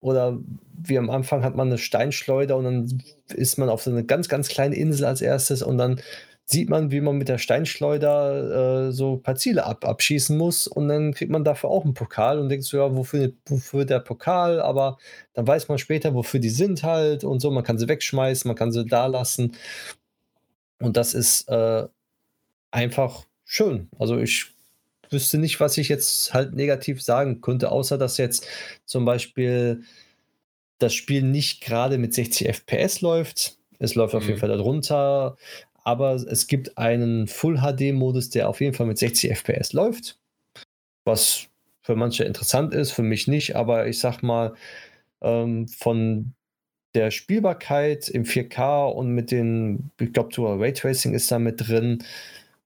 [0.00, 0.40] Oder
[0.74, 3.02] wie am Anfang hat man eine Steinschleuder und dann
[3.34, 6.00] ist man auf so eine ganz, ganz kleine Insel als erstes und dann
[6.52, 10.66] sieht man, wie man mit der Steinschleuder äh, so ein paar Ziele ab, abschießen muss
[10.66, 14.00] und dann kriegt man dafür auch einen Pokal und denkt so, ja, wofür, wofür der
[14.00, 14.98] Pokal, aber
[15.34, 18.56] dann weiß man später, wofür die sind halt und so, man kann sie wegschmeißen, man
[18.56, 19.52] kann sie da lassen
[20.80, 21.86] und das ist äh,
[22.70, 23.88] einfach schön.
[23.98, 24.52] Also ich
[25.10, 28.46] wüsste nicht, was ich jetzt halt negativ sagen könnte, außer dass jetzt
[28.84, 29.82] zum Beispiel
[30.78, 33.58] das Spiel nicht gerade mit 60 FPS läuft.
[33.78, 34.40] Es läuft auf jeden mhm.
[34.40, 35.36] Fall darunter,
[35.84, 40.18] aber es gibt einen Full HD-Modus, der auf jeden Fall mit 60 FPS läuft,
[41.04, 41.48] was
[41.82, 44.54] für manche interessant ist, für mich nicht, aber ich sag mal,
[45.20, 46.34] ähm, von
[46.94, 52.04] der Spielbarkeit im 4K und mit den, ich glaube, sogar Raytracing ist da mit drin,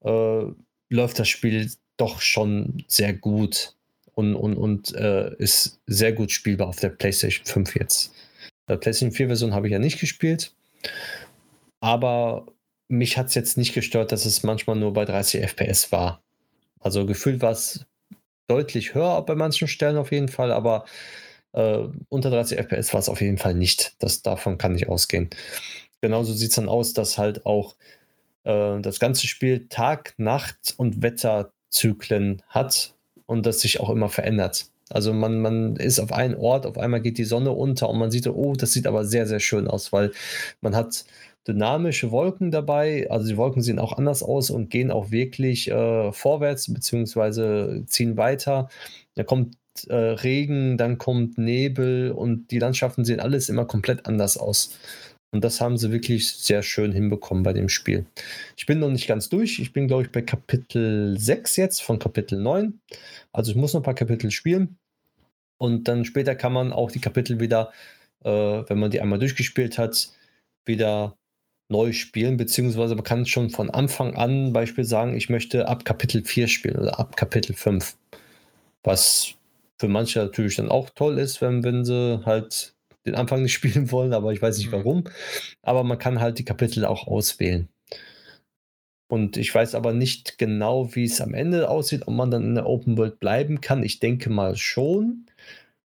[0.04, 0.42] äh,
[0.90, 3.74] läuft das Spiel doch schon sehr gut
[4.14, 8.12] und, und, und äh, ist sehr gut spielbar auf der PlayStation 5 jetzt.
[8.68, 10.52] Der PlayStation 4 Version habe ich ja nicht gespielt,
[11.80, 12.46] aber
[12.88, 16.22] mich hat es jetzt nicht gestört, dass es manchmal nur bei 30 FPS war.
[16.80, 17.86] Also gefühlt war es
[18.46, 20.84] deutlich höher bei manchen Stellen auf jeden Fall, aber
[21.52, 21.78] äh,
[22.08, 23.94] unter 30 FPS war es auf jeden Fall nicht.
[23.98, 25.30] Das, davon kann ich ausgehen.
[26.00, 27.74] Genauso sieht es dann aus, dass halt auch
[28.44, 32.94] äh, das ganze Spiel Tag, Nacht und Wetterzyklen hat
[33.26, 34.66] und das sich auch immer verändert.
[34.88, 38.12] Also man, man ist auf einem Ort, auf einmal geht die Sonne unter und man
[38.12, 40.12] sieht, oh, das sieht aber sehr, sehr schön aus, weil
[40.60, 41.04] man hat
[41.46, 43.08] dynamische Wolken dabei.
[43.10, 47.84] Also die Wolken sehen auch anders aus und gehen auch wirklich äh, vorwärts bzw.
[47.86, 48.68] ziehen weiter.
[49.14, 49.56] Da kommt
[49.88, 54.78] äh, Regen, dann kommt Nebel und die Landschaften sehen alles immer komplett anders aus.
[55.32, 58.06] Und das haben sie wirklich sehr schön hinbekommen bei dem Spiel.
[58.56, 59.58] Ich bin noch nicht ganz durch.
[59.58, 62.80] Ich bin, glaube ich, bei Kapitel 6 jetzt von Kapitel 9.
[63.32, 64.78] Also ich muss noch ein paar Kapitel spielen.
[65.58, 67.72] Und dann später kann man auch die Kapitel wieder,
[68.24, 70.10] äh, wenn man die einmal durchgespielt hat,
[70.64, 71.16] wieder
[71.68, 76.24] neu spielen, beziehungsweise man kann schon von Anfang an Beispiel sagen, ich möchte ab Kapitel
[76.24, 77.96] 4 spielen oder ab Kapitel 5.
[78.84, 79.34] Was
[79.78, 83.90] für manche natürlich dann auch toll ist, wenn, wenn sie halt den Anfang nicht spielen
[83.90, 84.76] wollen, aber ich weiß nicht mhm.
[84.76, 85.04] warum.
[85.62, 87.68] Aber man kann halt die Kapitel auch auswählen.
[89.08, 92.54] Und ich weiß aber nicht genau, wie es am Ende aussieht, ob man dann in
[92.56, 93.84] der Open World bleiben kann.
[93.84, 95.26] Ich denke mal schon,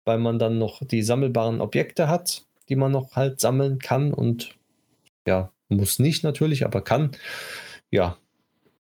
[0.05, 4.57] weil man dann noch die sammelbaren Objekte hat, die man noch halt sammeln kann und
[5.27, 7.13] ja, muss nicht natürlich, aber kann.
[7.91, 8.19] Ja.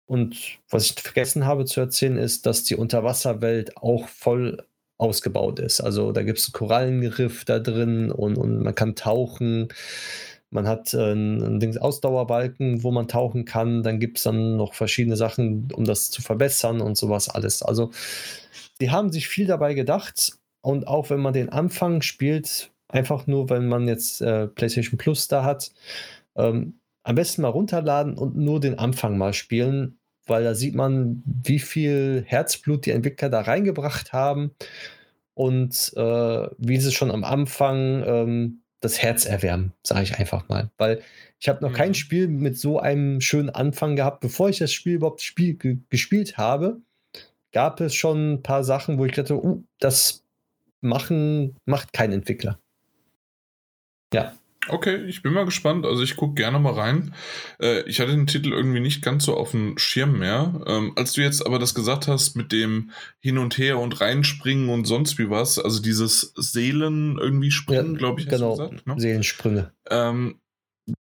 [0.06, 4.64] Und was ich vergessen habe zu erzählen, ist, dass die Unterwasserwelt auch voll
[4.98, 5.82] ausgebaut ist.
[5.82, 9.68] Also da gibt es ein Korallengriff da drin und, und man kann tauchen.
[10.50, 13.84] Man hat äh, einen Ausdauerbalken, wo man tauchen kann.
[13.84, 17.62] Dann gibt es dann noch verschiedene Sachen, um das zu verbessern und sowas alles.
[17.62, 17.92] Also,
[18.80, 20.38] die haben sich viel dabei gedacht.
[20.62, 25.28] Und auch wenn man den Anfang spielt, einfach nur, wenn man jetzt äh, PlayStation Plus
[25.28, 25.72] da hat,
[26.38, 31.24] ähm, am besten mal runterladen und nur den Anfang mal spielen, weil da sieht man,
[31.26, 34.52] wie viel Herzblut die Entwickler da reingebracht haben
[35.34, 40.70] und äh, wie sie schon am Anfang ähm, das Herz erwärmen, sage ich einfach mal.
[40.78, 41.02] Weil
[41.40, 41.76] ich habe noch mhm.
[41.76, 44.20] kein Spiel mit so einem schönen Anfang gehabt.
[44.20, 45.58] Bevor ich das Spiel überhaupt spiel,
[45.90, 46.82] gespielt habe,
[47.52, 50.24] gab es schon ein paar Sachen, wo ich dachte, uh, das
[50.82, 52.60] machen, macht kein Entwickler.
[54.14, 54.34] Ja.
[54.70, 55.86] Okay, ich bin mal gespannt.
[55.86, 57.14] Also ich gucke gerne mal rein.
[57.62, 60.62] Äh, ich hatte den Titel irgendwie nicht ganz so auf dem Schirm mehr.
[60.68, 64.70] Ähm, als du jetzt aber das gesagt hast mit dem Hin und Her und reinspringen
[64.70, 68.96] und sonst wie was, also dieses Seelen irgendwie springen, ja, glaube ich, genau, gesagt, ne?
[68.98, 69.72] Seelensprünge.
[69.90, 70.40] Ähm,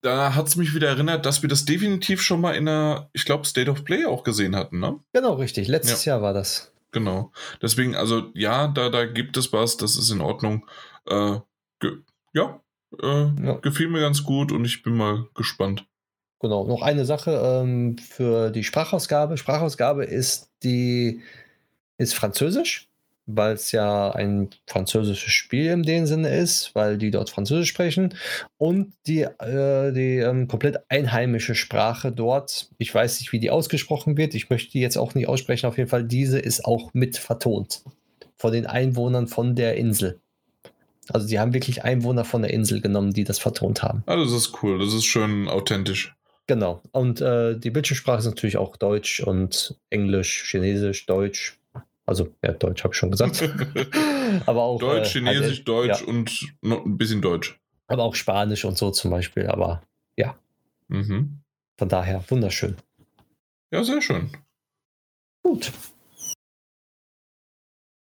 [0.02, 3.26] da hat es mich wieder erinnert, dass wir das definitiv schon mal in einer, ich
[3.26, 5.00] glaube, State of Play auch gesehen hatten, ne?
[5.14, 5.68] Genau, richtig.
[5.68, 6.14] Letztes ja.
[6.14, 6.72] Jahr war das.
[6.92, 7.32] Genau.
[7.62, 10.66] Deswegen, also ja, da, da gibt es was, das ist in Ordnung.
[11.08, 11.40] Äh,
[12.34, 12.62] ja,
[13.02, 13.54] äh, ja.
[13.62, 15.86] Gefiel mir ganz gut und ich bin mal gespannt.
[16.40, 19.38] Genau, noch eine Sache ähm, für die Sprachausgabe.
[19.38, 21.22] Sprachausgabe ist die
[21.98, 22.90] ist Französisch.
[23.28, 28.14] weil es ja ein französisches Spiel in dem Sinne ist, weil die dort Französisch sprechen
[28.58, 34.18] und die, äh, die ähm, komplett einheimische Sprache dort, ich weiß nicht, wie die ausgesprochen
[34.18, 37.18] wird, ich möchte die jetzt auch nicht aussprechen, auf jeden Fall, diese ist auch mit
[37.18, 37.84] vertont
[38.38, 40.22] von den Einwohnern von der Insel.
[41.10, 44.04] Also die haben wirklich Einwohner von der Insel genommen, die das vertont haben.
[44.08, 46.16] Ah, das ist cool, das ist schön authentisch.
[46.48, 46.82] Genau.
[46.92, 51.60] Und äh, die Bildschirmsprache ist natürlich auch Deutsch und Englisch, Chinesisch, Deutsch.
[52.06, 53.42] Also, ja, Deutsch habe ich schon gesagt.
[54.46, 54.80] aber auch.
[54.80, 56.08] Deutsch, äh, Chinesisch, halt, Deutsch ja.
[56.08, 57.60] und noch ein bisschen Deutsch.
[57.88, 59.48] Aber auch Spanisch und so zum Beispiel.
[59.48, 59.82] Aber
[60.18, 60.36] ja,
[60.88, 61.40] Mhm.
[61.80, 62.78] von daher wunderschön.
[63.72, 64.30] Ja, sehr schön.
[65.44, 65.72] Gut.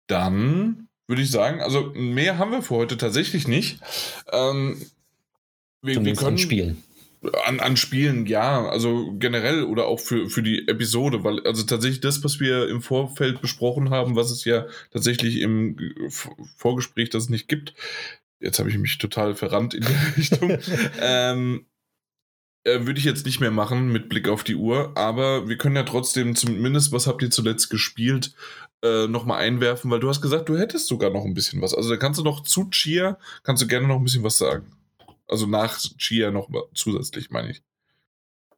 [0.06, 3.80] Dann würde ich sagen, also mehr haben wir für heute tatsächlich nicht.
[4.30, 4.80] Ähm,
[5.82, 6.82] wir, wir können an Spielen.
[7.46, 12.00] An, an Spielen, ja, also generell oder auch für, für die Episode, weil also tatsächlich
[12.00, 15.76] das, was wir im Vorfeld besprochen haben, was es ja tatsächlich im
[16.56, 17.74] Vorgespräch das nicht gibt.
[18.38, 20.58] Jetzt habe ich mich total verrannt in die Richtung.
[21.00, 21.66] ähm,
[22.74, 25.76] äh, Würde ich jetzt nicht mehr machen mit Blick auf die Uhr, aber wir können
[25.76, 28.32] ja trotzdem zumindest, was habt ihr zuletzt gespielt,
[28.82, 31.74] äh, nochmal einwerfen, weil du hast gesagt, du hättest sogar noch ein bisschen was.
[31.74, 34.66] Also da kannst du noch zu Chia, kannst du gerne noch ein bisschen was sagen.
[35.26, 37.62] Also nach Chia noch mal zusätzlich, meine ich.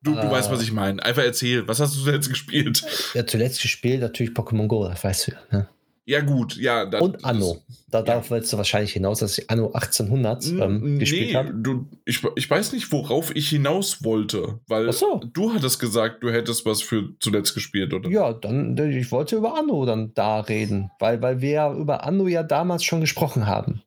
[0.03, 0.31] Du, du Äh.
[0.31, 1.03] weißt, was ich meine.
[1.05, 2.85] Einfach erzähl, was hast du zuletzt gespielt?
[3.15, 5.33] Ja, zuletzt gespielt natürlich Pokémon Go, das weißt du.
[5.33, 5.69] ja, Ne?
[6.11, 6.87] Ja, gut, ja.
[6.87, 7.59] dann- Und Anno.
[7.89, 11.87] Da, Darauf willst du wahrscheinlich hinaus, dass ich Anno 1800 ähm, nee, gespielt habe.
[12.05, 15.21] ich, ich weiß nicht, worauf ich hinaus wollte, weil so.
[15.33, 18.09] du hattest gesagt, du hättest was für zuletzt gespielt, oder?
[18.11, 22.27] Ja, dann, ich wollte über Anno dann da reden, weil, weil wir ja über Anno
[22.29, 23.83] ja damals schon gesprochen haben.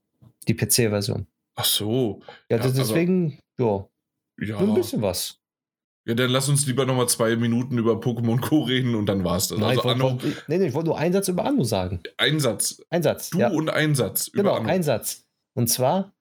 [0.47, 1.27] Die PC-Version.
[1.55, 2.21] Ach so.
[2.49, 3.85] Ja, Ja, das- also- deswegen, ja,
[4.39, 4.59] Ja.
[4.59, 5.39] nur ein bisschen was.
[6.05, 8.63] Ja, dann lass uns lieber nochmal zwei Minuten über Pokémon Co.
[8.63, 9.57] reden und dann war's das.
[9.57, 11.63] Nein, also ich wollte, Anno, wollte, nee, nee, ich wollte nur einen Satz über Anno
[11.63, 12.01] sagen.
[12.17, 12.81] Einsatz.
[12.89, 13.29] Einsatz.
[13.29, 13.49] Du ja.
[13.49, 14.27] und Einsatz.
[14.27, 15.23] über Genau, ein Satz.
[15.53, 16.13] Und zwar,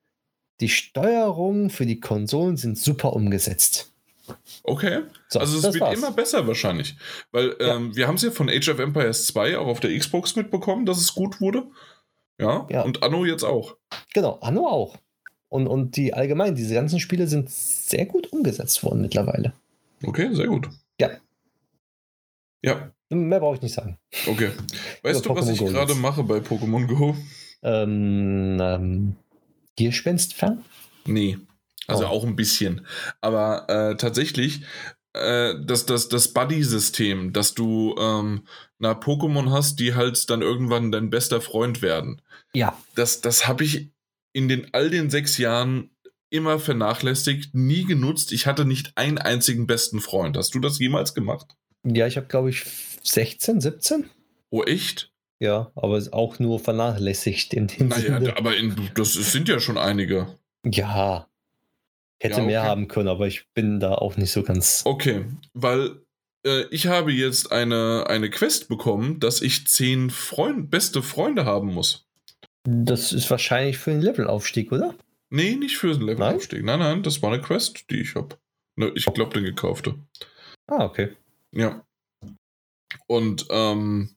[0.61, 3.93] die Steuerungen für die Konsolen sind super umgesetzt.
[4.62, 5.01] Okay.
[5.28, 5.99] So, also es wird war's.
[5.99, 6.97] immer besser wahrscheinlich.
[7.33, 7.74] Weil Ja.
[7.76, 10.87] ähm, wir haben es ja von Age of Empires 2 auch auf der Xbox mitbekommen,
[10.87, 11.64] dass es gut wurde.
[12.39, 12.66] Ja.
[12.70, 12.83] Ja.
[12.83, 13.76] Und Anno jetzt auch.
[14.14, 14.97] Genau, Anno auch.
[15.49, 19.53] Und, und die allgemein, diese ganzen Spiele sind sehr gut umgesetzt worden mittlerweile.
[20.05, 20.68] Okay, sehr gut.
[21.00, 21.11] Ja.
[22.64, 23.98] Ja, Mehr brauche ich nicht sagen.
[24.26, 24.53] okay.
[25.03, 27.14] Weißt Über du, was ich gerade mache bei Pokémon Go?
[27.62, 29.16] Ähm, ähm,
[29.76, 30.64] Gierspenstfern?
[31.05, 31.38] Nee.
[31.86, 32.09] Also Oh.
[32.09, 32.86] auch ein bisschen.
[33.20, 34.62] Aber äh, tatsächlich,
[35.12, 38.46] äh, das, das, das Buddy-System, dass du ähm,
[38.78, 42.22] na, Pokémon hast, die halt dann irgendwann dein bester Freund werden.
[42.55, 42.76] Ja.
[42.94, 43.90] Das, das habe ich
[44.32, 45.90] in den all den sechs Jahren
[46.33, 48.33] immer vernachlässigt, nie genutzt.
[48.33, 50.37] Ich hatte nicht einen einzigen besten Freund.
[50.37, 51.55] Hast du das jemals gemacht?
[51.85, 52.64] Ja, ich habe, glaube ich,
[53.03, 54.09] 16, 17.
[54.51, 55.11] Oh, echt?
[55.41, 58.37] Ja, aber ist auch nur vernachlässigt in dem Naja, Sinne.
[58.37, 60.39] aber in, das sind ja schon einige.
[60.64, 61.26] Ja.
[62.20, 62.68] Hätte Ja, mehr okay.
[62.68, 64.83] haben können, aber ich bin da auch nicht so ganz.
[64.85, 65.24] Okay,
[65.55, 65.97] weil
[66.47, 71.74] äh, ich habe jetzt eine, eine Quest bekommen, dass ich zehn Freund, beste Freunde haben
[71.74, 72.07] muss.
[72.62, 74.95] Das ist wahrscheinlich für den Levelaufstieg, oder?
[75.35, 76.62] Nee, nicht für den Levelaufstieg.
[76.62, 78.37] Nein, nein, das war eine Quest, die ich habe.
[78.76, 79.95] Ne, ich glaube, den gekaufte.
[80.66, 81.16] Ah, okay.
[81.53, 81.87] Ja.
[83.07, 84.14] Und, ähm,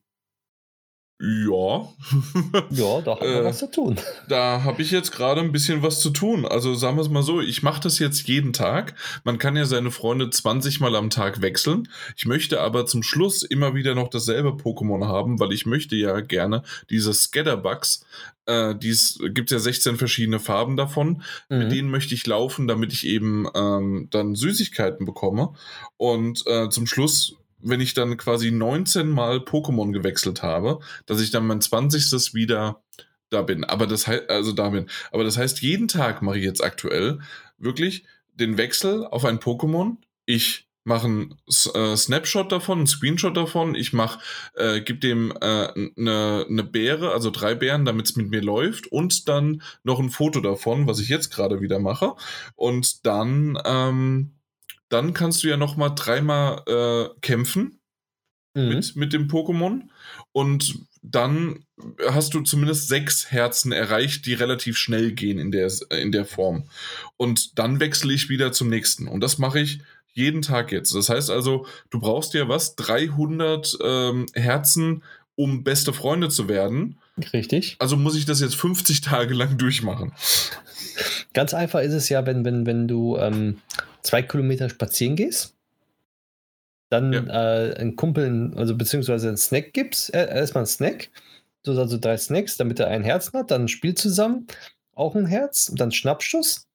[1.19, 1.87] ja.
[2.71, 3.97] Ja, da haben wir Äh, was zu tun.
[4.27, 6.45] da habe ich jetzt gerade ein bisschen was zu tun.
[6.45, 8.95] Also sagen wir es mal so, ich mache das jetzt jeden Tag.
[9.23, 11.87] Man kann ja seine Freunde 20 Mal am Tag wechseln.
[12.17, 16.19] Ich möchte aber zum Schluss immer wieder noch dasselbe Pokémon haben, weil ich möchte ja
[16.19, 18.05] gerne diese Scatterbugs,
[18.45, 21.23] äh, dies gibt ja 16 verschiedene Farben davon.
[21.49, 21.69] Mit Mhm.
[21.69, 25.53] denen möchte ich laufen, damit ich eben ähm, dann Süßigkeiten bekomme.
[25.97, 27.35] Und äh, zum Schluss,
[27.65, 32.33] wenn ich dann quasi 19 Mal Pokémon gewechselt habe, dass ich dann mein 20.
[32.33, 32.83] wieder
[33.29, 33.63] da bin.
[33.63, 34.87] Aber das heißt, also da bin.
[35.11, 37.19] Aber das heißt, jeden Tag mache ich jetzt aktuell
[37.57, 39.97] wirklich den Wechsel auf ein Pokémon.
[40.25, 41.35] Ich mache einen
[41.73, 43.73] äh, Snapshot davon, einen Screenshot davon.
[43.73, 44.19] Ich mache,
[44.55, 48.87] äh, gebe dem eine äh, ne- ne also drei Beeren, damit es mit mir läuft.
[48.87, 52.13] Und dann noch ein Foto davon, was ich jetzt gerade wieder mache.
[52.55, 54.34] Und dann, ähm,
[54.95, 57.79] dann kannst du ja noch mal dreimal äh, kämpfen
[58.55, 58.69] Mhm.
[58.69, 59.81] mit, mit dem Pokémon.
[60.31, 61.65] Und dann
[62.09, 66.63] hast du zumindest sechs Herzen erreicht, die relativ schnell gehen in der, in der Form.
[67.17, 69.07] Und dann wechsle ich wieder zum nächsten.
[69.07, 69.81] Und das mache ich
[70.13, 70.95] jeden Tag jetzt.
[70.95, 75.03] Das heißt also, du brauchst ja was, 300 ähm, Herzen,
[75.35, 76.97] um beste Freunde zu werden.
[77.33, 77.75] Richtig.
[77.79, 80.13] Also muss ich das jetzt 50 Tage lang durchmachen.
[81.33, 83.59] Ganz einfach ist es ja, wenn, wenn, wenn du ähm,
[84.01, 85.53] zwei Kilometer spazieren gehst,
[86.89, 91.09] dann äh, einen Kumpel, also beziehungsweise einen Snack gibst, äh, erstmal einen Snack,
[91.63, 94.47] du also drei Snacks, damit er ein Herz hat, dann ein Spiel zusammen,
[94.93, 96.67] auch ein Herz, dann Schnappschuss.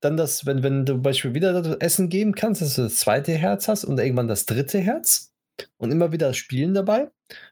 [0.00, 2.96] Dann das, wenn, wenn du zum Beispiel wieder das Essen geben kannst, dass du das
[2.96, 5.31] zweite Herz hast und irgendwann das dritte Herz
[5.78, 7.10] und immer wieder das Spielen dabei.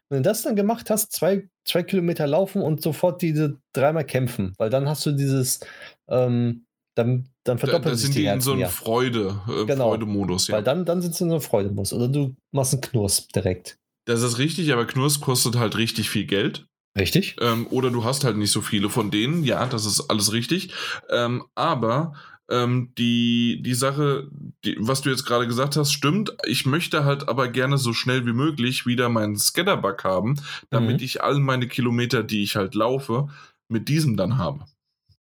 [0.09, 4.53] Wenn du das dann gemacht hast, zwei, zwei Kilometer laufen und sofort diese dreimal kämpfen,
[4.57, 5.59] weil dann hast du dieses,
[6.07, 8.69] ähm, dann, dann verdoppelt da, da sich sind die die in so einem.
[8.69, 9.89] Freude, äh, Genau.
[9.89, 10.55] Freudemodus, ja.
[10.55, 11.93] Weil dann, dann sind sie in so einem Freudemodus.
[11.93, 13.77] Oder du machst einen Knurs direkt.
[14.05, 16.65] Das ist richtig, aber Knurs kostet halt richtig viel Geld.
[16.97, 17.37] Richtig?
[17.39, 19.43] Ähm, oder du hast halt nicht so viele von denen.
[19.45, 20.73] Ja, das ist alles richtig.
[21.09, 22.13] Ähm, aber
[22.51, 24.27] ähm, die, die Sache,
[24.63, 26.35] die, was du jetzt gerade gesagt hast, stimmt.
[26.45, 30.39] Ich möchte halt aber gerne so schnell wie möglich wieder meinen Scatterbug haben,
[30.69, 31.03] damit Mhm.
[31.03, 33.29] ich all meine Kilometer, die ich halt laufe,
[33.69, 34.65] mit diesem dann habe.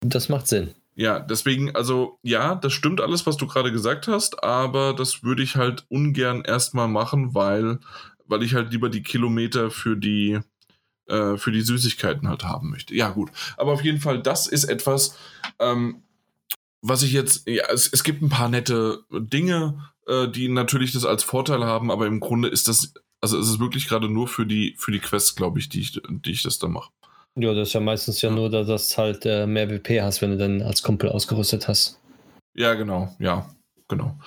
[0.01, 0.75] Das macht Sinn.
[0.95, 5.43] Ja, deswegen, also ja, das stimmt alles, was du gerade gesagt hast, aber das würde
[5.43, 7.81] ich halt ungern erstmal machen, weil,
[8.27, 10.41] weil ich halt lieber die Kilometer für die,
[11.09, 12.95] äh, für die Süßigkeiten halt haben möchte.
[12.95, 13.31] Ja, gut.
[13.59, 15.19] Aber auf jeden Fall, das ist etwas,
[15.59, 16.03] ähm,
[16.89, 21.05] was ich jetzt, ja, es, es gibt ein paar nette Dinge, äh, die natürlich das
[21.05, 24.47] als Vorteil haben, aber im Grunde ist das, also es ist wirklich gerade nur für
[24.47, 26.91] die, für die Quests, glaube ich, die ich, die ich das da mache.
[27.39, 28.35] Ja, das ist ja meistens ja Ja.
[28.35, 32.01] nur, dass du halt äh, mehr WP hast, wenn du dann als Kumpel ausgerüstet hast.
[32.55, 33.51] Ja, genau, ja,
[33.89, 34.19] genau.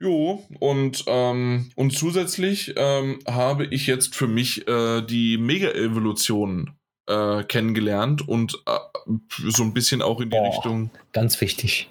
[0.00, 6.70] Jo, und, ähm, und zusätzlich ähm, habe ich jetzt für mich äh, die Mega-Evolution
[7.06, 8.78] äh, kennengelernt und äh,
[9.50, 10.48] so ein bisschen auch in die Boah.
[10.54, 10.90] Richtung.
[11.12, 11.90] Ganz wichtig.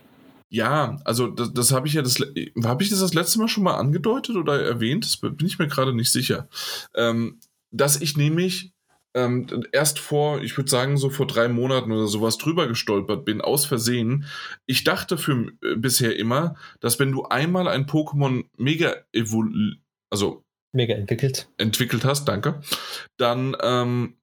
[0.53, 2.19] Ja, also das, das habe ich ja das
[2.63, 5.03] habe ich das das letzte Mal schon mal angedeutet oder erwähnt?
[5.03, 6.47] Das bin ich mir gerade nicht sicher.
[6.93, 7.39] Ähm,
[7.71, 8.71] dass ich nämlich
[9.15, 13.41] ähm, erst vor, ich würde sagen, so vor drei Monaten oder sowas drüber gestolpert bin,
[13.41, 14.25] aus Versehen.
[14.67, 19.79] Ich dachte für äh, bisher immer, dass wenn du einmal ein Pokémon mega evol
[20.11, 21.49] also Mega entwickelt.
[21.57, 22.61] entwickelt hast, danke,
[23.17, 24.17] dann, ähm,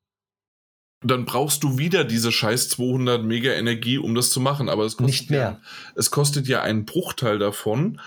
[1.02, 4.68] dann brauchst du wieder diese scheiß 200 Mega Energie, um das zu machen.
[4.68, 5.40] Aber es kostet Nicht mehr.
[5.40, 5.60] Ja,
[5.94, 8.00] es kostet ja einen Bruchteil davon.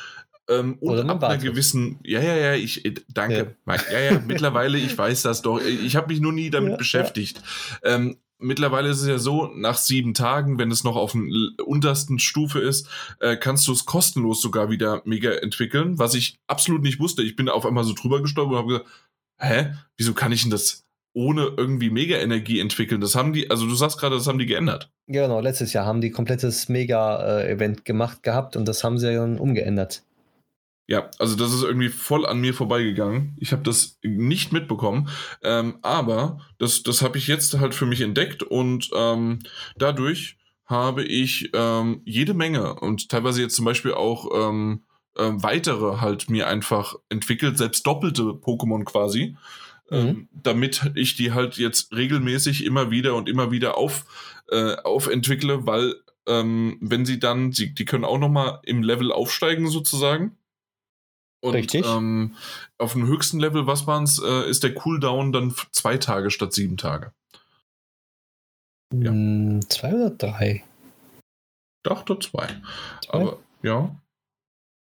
[0.47, 3.55] Ähm, und Oder ab einer gewissen, ja, ja, ja, ich, äh, danke.
[3.91, 5.59] Ja, ja, mittlerweile, ich weiß das doch.
[5.61, 7.41] Ich habe mich nur nie damit Ja, beschäftigt.
[7.81, 12.19] Ähm, mittlerweile ist es ja so, nach sieben Tagen, wenn es noch auf der untersten
[12.19, 12.87] Stufe ist,
[13.21, 17.23] äh, kannst du es kostenlos sogar wieder mega entwickeln, was ich absolut nicht wusste.
[17.23, 18.89] Ich bin auf einmal so drüber gestolpert und habe gesagt,
[19.37, 23.01] hä, wieso kann ich denn das ohne irgendwie Mega-Energie entwickeln?
[23.01, 24.91] Das haben die, also du sagst gerade, das haben die geändert.
[25.07, 25.39] Genau.
[25.39, 30.03] Letztes Jahr haben die komplettes Mega-Event gemacht gehabt und das haben sie dann umgeändert.
[30.85, 33.37] Ja, also das ist irgendwie voll an mir vorbeigegangen.
[33.39, 35.07] Ich habe das nicht mitbekommen,
[35.41, 39.39] ähm, aber das, das habe ich jetzt halt für mich entdeckt und ähm,
[39.77, 44.83] dadurch habe ich ähm, jede Menge und teilweise jetzt zum Beispiel auch ähm,
[45.17, 49.37] ähm, weitere halt mir einfach entwickelt, selbst doppelte Pokémon quasi,
[49.93, 54.05] ähm, damit ich die halt jetzt regelmäßig immer wieder und immer wieder auf,
[54.49, 55.95] äh, aufentwickle, weil
[56.27, 60.37] ähm, wenn sie dann, sie, die können auch nochmal im Level aufsteigen sozusagen.
[61.41, 61.85] Und Richtig.
[61.85, 62.35] Ähm,
[62.77, 66.53] auf dem höchsten Level, was waren es, äh, ist der Cooldown dann zwei Tage statt
[66.53, 67.11] sieben Tage.
[68.93, 69.11] Ja.
[69.11, 70.63] Hm, zwei oder drei?
[71.83, 72.47] Dachte zwei.
[73.03, 73.13] Zwei?
[73.13, 73.93] Aber ja.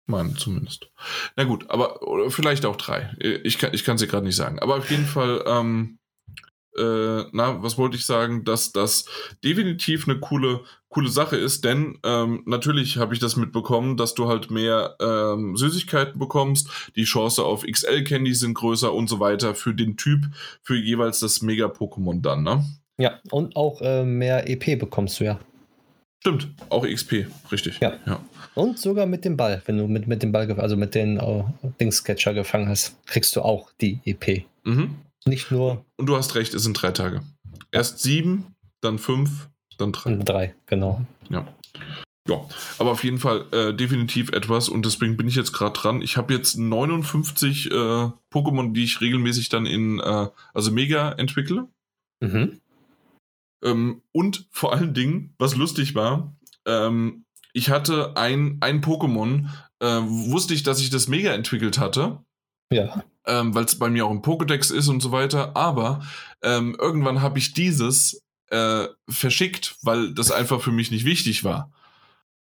[0.06, 0.90] Meine zumindest.
[1.36, 3.16] Na gut, aber oder vielleicht auch drei.
[3.20, 4.60] Ich kann ich kann sie gerade nicht sagen.
[4.60, 5.98] Aber auf jeden Fall, ähm,
[6.78, 9.06] äh, na, was wollte ich sagen, dass das
[9.44, 14.28] definitiv eine coole, coole Sache ist, denn ähm, natürlich habe ich das mitbekommen, dass du
[14.28, 19.74] halt mehr ähm, Süßigkeiten bekommst, die Chance auf XL-Candy sind größer und so weiter für
[19.74, 20.26] den Typ,
[20.64, 22.66] für jeweils das Mega-Pokémon dann, ne?
[22.98, 25.40] Ja, und auch äh, mehr EP bekommst du ja.
[26.20, 27.80] Stimmt, auch XP, richtig.
[27.80, 27.94] Ja.
[28.06, 28.20] ja.
[28.56, 31.44] Und sogar mit dem Ball, wenn du mit, mit dem Ball, also mit den äh,
[31.80, 34.46] Dingscatcher gefangen hast, kriegst du auch die EP.
[34.64, 34.96] Mhm.
[35.26, 37.22] Nicht nur Und du hast recht, es sind drei Tage.
[37.72, 40.16] Erst sieben, dann fünf, dann drei.
[40.16, 41.02] drei, genau.
[41.30, 41.48] Ja.
[42.30, 42.40] Ja,
[42.80, 46.02] aber auf jeden Fall äh, definitiv etwas und deswegen bin ich jetzt gerade dran.
[46.02, 51.68] Ich habe jetzt 59 äh, Pokémon, die ich regelmäßig dann in, äh, also Mega entwickle.
[52.22, 52.62] Mhm.
[53.62, 56.34] Ähm, und vor allen Dingen, was lustig war,
[56.66, 59.48] ähm, ich hatte ein, ein Pokémon,
[59.80, 62.20] äh, wusste ich, dass ich das Mega entwickelt hatte
[62.72, 63.04] Ja.
[63.26, 65.56] ähm, weil es bei mir auch im Pokédex ist und so weiter.
[65.56, 66.06] Aber
[66.42, 71.72] ähm, irgendwann habe ich dieses äh, verschickt, weil das einfach für mich nicht wichtig war.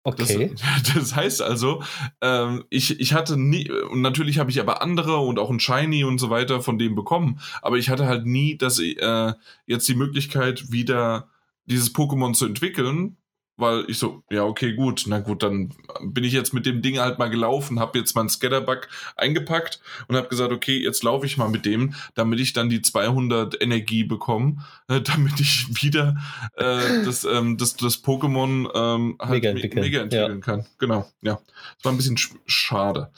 [0.05, 0.55] Das, Okay.
[0.94, 1.82] das heißt also,
[2.20, 6.05] ähm, ich, ich hatte nie, und natürlich habe ich aber andere und auch ein Shiny
[6.05, 9.32] und so weiter von dem bekommen, aber ich hatte halt nie, dass ich, äh,
[9.66, 11.28] jetzt die Möglichkeit, wieder
[11.64, 13.16] dieses Pokémon zu entwickeln,
[13.57, 16.98] weil ich so, ja, okay, gut, na gut, dann bin ich jetzt mit dem Ding
[16.98, 21.36] halt mal gelaufen, habe jetzt meinen Scatterbug eingepackt und habe gesagt, okay, jetzt laufe ich
[21.36, 24.57] mal mit dem, damit ich dann die 200 Energie bekomme,
[24.88, 26.16] äh, damit ich wieder
[26.57, 29.82] äh, das, ähm, das, das Pokémon ähm, halt Mega entwickeln.
[29.82, 30.44] mega entwickeln Ja.
[30.44, 30.66] kann.
[30.78, 31.38] Genau, ja.
[31.76, 33.11] Das war ein bisschen sch schade.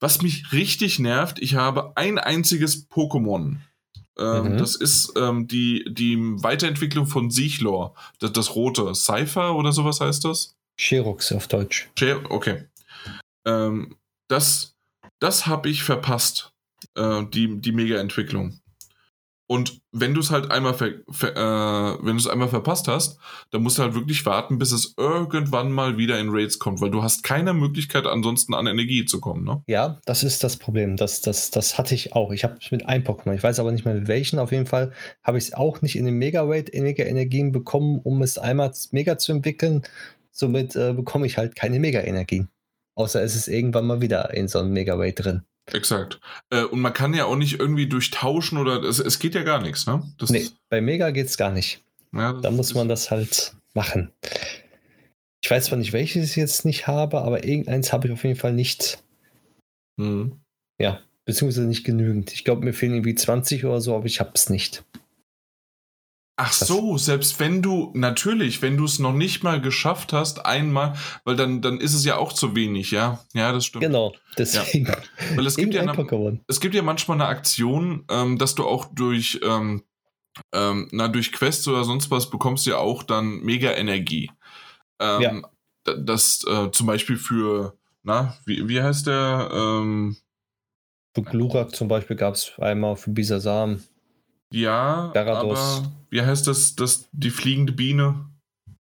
[0.00, 3.56] Was mich richtig nervt, ich habe ein einziges Pokémon.
[4.18, 4.56] Ähm, Mhm.
[4.58, 7.94] Das ist ähm, die, die Weiterentwicklung von Sichlor.
[8.20, 8.94] Das, das rote.
[8.94, 10.54] Cypher oder sowas heißt das?
[10.78, 11.88] Xerox auf Deutsch.
[11.98, 12.64] Share- Okay.
[13.46, 13.96] Ähm,
[14.28, 14.74] das
[15.20, 16.50] das habe ich verpasst.
[16.96, 18.60] Äh, die die Mega-Entwicklung.
[19.46, 23.18] Und wenn du es halt einmal, ver, ver, äh, wenn du es einmal verpasst hast,
[23.50, 26.90] dann musst du halt wirklich warten, bis es irgendwann mal wieder in Raids kommt, weil
[26.90, 29.62] du hast keine Möglichkeit ansonsten an Energie zu kommen, ne?
[29.66, 30.96] Ja, das ist das Problem.
[30.96, 32.32] Das, das, das hatte ich auch.
[32.32, 33.34] Ich habe es mit einem Pokémon.
[33.34, 34.38] Ich weiß aber nicht mehr mit welchen.
[34.38, 34.92] Auf jeden Fall
[35.22, 39.32] habe ich es auch nicht in den Mega-Raid, Mega-Energien bekommen, um es einmal mega zu
[39.32, 39.82] entwickeln.
[40.30, 42.48] Somit äh, bekomme ich halt keine Mega-Energien.
[42.94, 45.42] Außer es ist irgendwann mal wieder in so einem Mega-Raid drin.
[45.72, 46.20] Exakt.
[46.50, 49.60] Äh, und man kann ja auch nicht irgendwie durchtauschen oder es, es geht ja gar
[49.62, 50.02] nichts, ne?
[50.18, 51.82] Das, Nee, bei Mega geht es gar nicht.
[52.12, 54.12] ja, Da muss man das halt machen.
[55.42, 58.36] Ich weiß zwar nicht, welches ich jetzt nicht habe, aber irgendeins habe ich auf jeden
[58.38, 59.02] Fall nicht.
[59.96, 60.40] Mhm.
[60.80, 62.32] Ja, beziehungsweise nicht genügend.
[62.32, 64.84] Ich glaube, mir fehlen irgendwie 20 oder so, aber ich habe es nicht.
[66.36, 70.94] Ach so, selbst wenn du, natürlich, wenn du es noch nicht mal geschafft hast, einmal,
[71.24, 73.20] weil dann, dann ist es ja auch zu wenig, ja?
[73.34, 73.84] Ja, das stimmt.
[73.84, 74.88] Genau, deswegen.
[75.36, 75.94] Weil es gibt, ja eine,
[76.48, 79.84] es gibt ja manchmal eine Aktion, ähm, dass du auch durch, ähm,
[80.52, 84.32] ähm, na, durch Quests oder sonst was bekommst du ja auch dann Mega-Energie.
[84.98, 85.42] Ähm, Ja.
[85.84, 89.50] da- Das äh, zum Beispiel für, na, wie, wie heißt der?
[89.52, 90.16] Ähm,
[91.14, 93.84] Für Glurak zum Beispiel gab es einmal für Bisasam.
[94.54, 95.58] Ja, Gyarados.
[95.58, 98.30] aber wie heißt das, das, die fliegende Biene?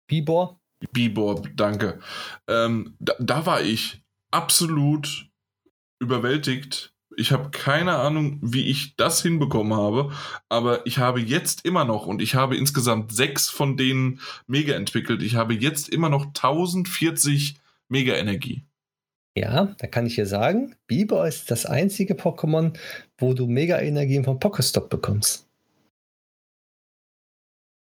[0.08, 0.60] Bibor?
[0.92, 2.00] Bibor, danke.
[2.48, 5.30] Ähm, da, da war ich absolut
[6.00, 6.94] überwältigt.
[7.16, 10.12] Ich habe keine Ahnung, wie ich das hinbekommen habe,
[10.50, 15.22] aber ich habe jetzt immer noch, und ich habe insgesamt sechs von denen mega entwickelt,
[15.22, 17.56] ich habe jetzt immer noch 1040
[17.90, 18.66] Mega-Energie.
[19.36, 22.78] Ja, da kann ich dir sagen, Bibor ist das einzige Pokémon,
[23.18, 25.48] wo du Mega-Energien vom Pokestop bekommst.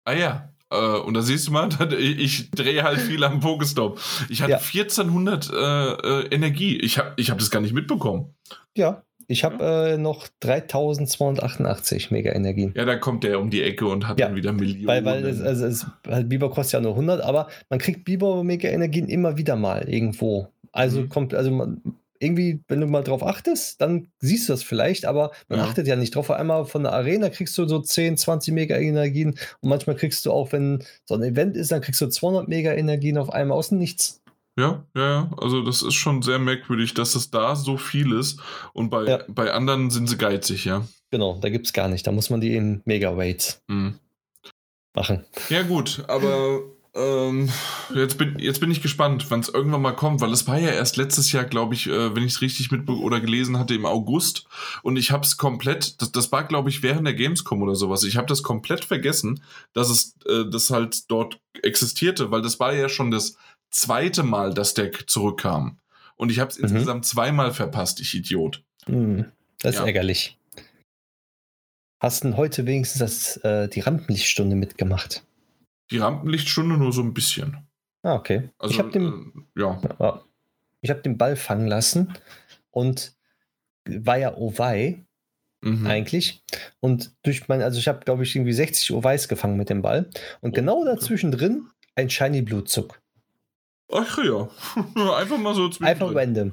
[0.04, 4.00] Ah ja, äh, und da siehst du mal, ich, drehe halt viel am Pokestop.
[4.28, 4.58] Ich hatte Ja.
[4.58, 6.76] 1400 äh, äh, Energie.
[6.78, 8.34] Ich habe ich hab das gar nicht mitbekommen.
[8.76, 12.72] Ja, ich habe äh, noch 3288 Mega-Energien.
[12.76, 14.86] Ja, da kommt der um die Ecke und hat Ja, dann wieder Millionen.
[14.86, 18.42] Weil, weil es, also es, halt Bibor kostet ja nur 100, aber man kriegt Bibor
[18.44, 20.48] Mega-Energien immer wieder mal irgendwo.
[20.72, 21.08] Also Mhm.
[21.08, 21.80] kommt, also man,
[22.20, 25.64] irgendwie, wenn du mal drauf achtest, dann siehst du das vielleicht, aber man Ja.
[25.64, 26.30] achtet ja nicht drauf.
[26.30, 30.30] Auf einmal von der Arena kriegst du so 10, 20 Mega-Energien und manchmal kriegst du
[30.32, 33.78] auch, wenn so ein Event ist, dann kriegst du 200 Mega-Energien auf einmal aus dem
[33.78, 34.20] Nichts.
[34.58, 35.30] Ja, ja, ja.
[35.38, 38.40] Also das ist schon sehr merkwürdig, dass es da so viel ist
[38.74, 39.24] und bei, Ja.
[39.28, 40.86] bei anderen sind sie geizig, ja.
[41.10, 42.06] Genau, da gibt es gar nicht.
[42.06, 43.94] Da muss man die in Mega-Raids Mhm.
[44.94, 45.24] machen.
[45.48, 46.60] Ja gut, aber
[46.94, 47.48] ähm,
[47.94, 50.70] jetzt, bin, jetzt bin ich gespannt, wann es irgendwann mal kommt, weil es war ja
[50.70, 53.86] erst letztes Jahr, glaube ich, äh, wenn ich es richtig mit oder gelesen hatte, im
[53.86, 54.46] August
[54.82, 58.02] und ich habe es komplett, das, das war, glaube ich, während der Gamescom oder sowas,
[58.04, 62.74] ich habe das komplett vergessen, dass es äh, das halt dort existierte, weil das war
[62.74, 63.36] ja schon das
[63.70, 65.78] zweite Mal, dass der zurückkam.
[66.16, 66.64] Und ich habe es Mhm.
[66.64, 68.62] insgesamt zweimal verpasst, ich Idiot.
[68.86, 69.26] Hm,
[69.62, 69.86] das ist Ja.
[69.86, 70.36] ärgerlich.
[72.02, 75.22] Hast du denn heute wenigstens das, äh, die Rampenlichtstunde mitgemacht?
[75.90, 77.56] Die Rampenlichtstunde nur so ein bisschen.
[78.02, 78.50] Ah, okay.
[78.58, 80.22] Also, ich habe den, äh, ja.
[80.80, 82.12] ich hab den Ball fangen lassen
[82.70, 83.14] und
[83.86, 85.04] war ja Owei
[85.62, 85.86] Mhm.
[85.86, 86.42] eigentlich.
[86.80, 90.08] Und durch mein, also ich habe, glaube ich, irgendwie 60 Oweis gefangen mit dem Ball.
[90.40, 91.66] Und Oh, genau dazwischen drin
[91.96, 92.98] ein Shiny Blutzug.
[93.92, 94.48] Ach ja.
[95.18, 96.16] Einfach mal so Einfach zwischendrin.
[96.16, 96.52] random.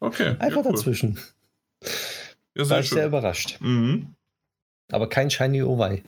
[0.00, 0.36] Okay.
[0.40, 0.72] Einfach ja, cool.
[0.72, 1.18] dazwischen.
[1.82, 1.88] Ja,
[2.58, 3.08] War sehr ich sehr schön.
[3.08, 3.58] überrascht.
[3.62, 4.14] Mhm.
[4.92, 6.02] Aber kein Shiny Owei.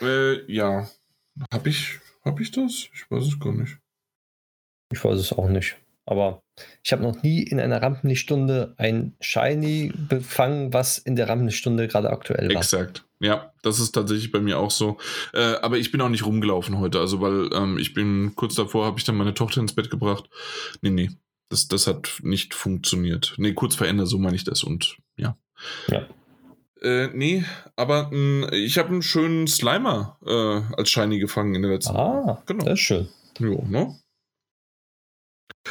[0.00, 0.88] Äh, ja.
[1.52, 2.88] Hab ich, hab ich das?
[2.94, 3.78] Ich weiß es gar nicht.
[4.92, 5.76] Ich weiß es auch nicht.
[6.06, 6.42] Aber
[6.84, 12.10] ich habe noch nie in einer Rampenlichtstunde ein Shiny befangen, was in der Rampenlichtstunde gerade
[12.10, 12.60] aktuell war.
[12.60, 13.04] Exakt.
[13.18, 14.98] Ja, das ist tatsächlich bei mir auch so.
[15.32, 17.00] Äh, aber ich bin auch nicht rumgelaufen heute.
[17.00, 20.28] Also, weil ähm, ich bin kurz davor, habe ich dann meine Tochter ins Bett gebracht.
[20.80, 21.10] Nee, nee.
[21.48, 23.34] Das, das hat nicht funktioniert.
[23.38, 24.62] Nee, kurz vor Ende, so meine ich das.
[24.62, 25.36] Und ja.
[25.88, 26.06] Ja.
[26.86, 31.72] Äh, nee, aber mh, ich habe einen schönen Slimer äh, als Shiny gefangen in der
[31.72, 32.64] letzten Ah, Genau.
[32.64, 33.08] das ist schön.
[33.38, 33.94] Jo, ne?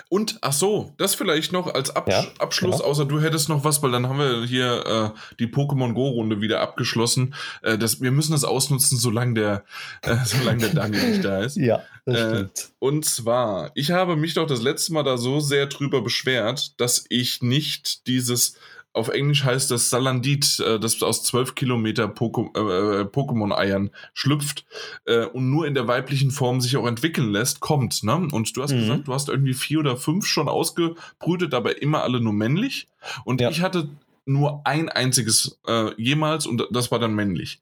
[0.09, 2.89] Und, ach so, das vielleicht noch als Absch Ja, Abschluss, genau.
[2.89, 6.59] außer du hättest noch was, weil dann haben wir hier äh, die Pokémon Go-Runde wieder
[6.59, 7.33] abgeschlossen.
[7.61, 9.63] Äh, das, wir müssen das ausnutzen, solange der,
[10.01, 11.55] äh, solange der Daniel nicht da ist.
[11.55, 12.69] Ja, das Äh, stimmt.
[12.79, 17.05] Und zwar, ich habe mich doch das letzte Mal da so sehr drüber beschwert, dass
[17.07, 18.57] ich nicht dieses,
[18.95, 24.65] auf Englisch heißt das Salandit, äh, das aus 12 Kilometer Poko äh, Pokémon-Eiern schlüpft
[25.05, 28.03] äh, und nur in der weiblichen Form sich auch entwickeln lässt, kommt.
[28.03, 28.15] Ne?
[28.31, 28.79] Und du hast Mhm.
[28.79, 32.87] gesagt, du hast irgendwie vier oder fünf schon ausgebrütet, aber immer alle nur männlich.
[33.25, 33.49] Und Ja.
[33.49, 33.89] ich hatte
[34.25, 37.61] nur ein einziges äh, jemals und das war dann männlich.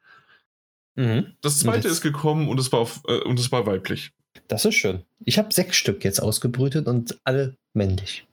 [0.95, 1.33] Mhm.
[1.41, 4.11] Das zweite jetzt- ist gekommen und es war, auf, äh, und es war weiblich.
[4.47, 5.03] Das ist schön.
[5.25, 8.25] Ich habe sechs Stück jetzt ausgebrütet und alle männlich.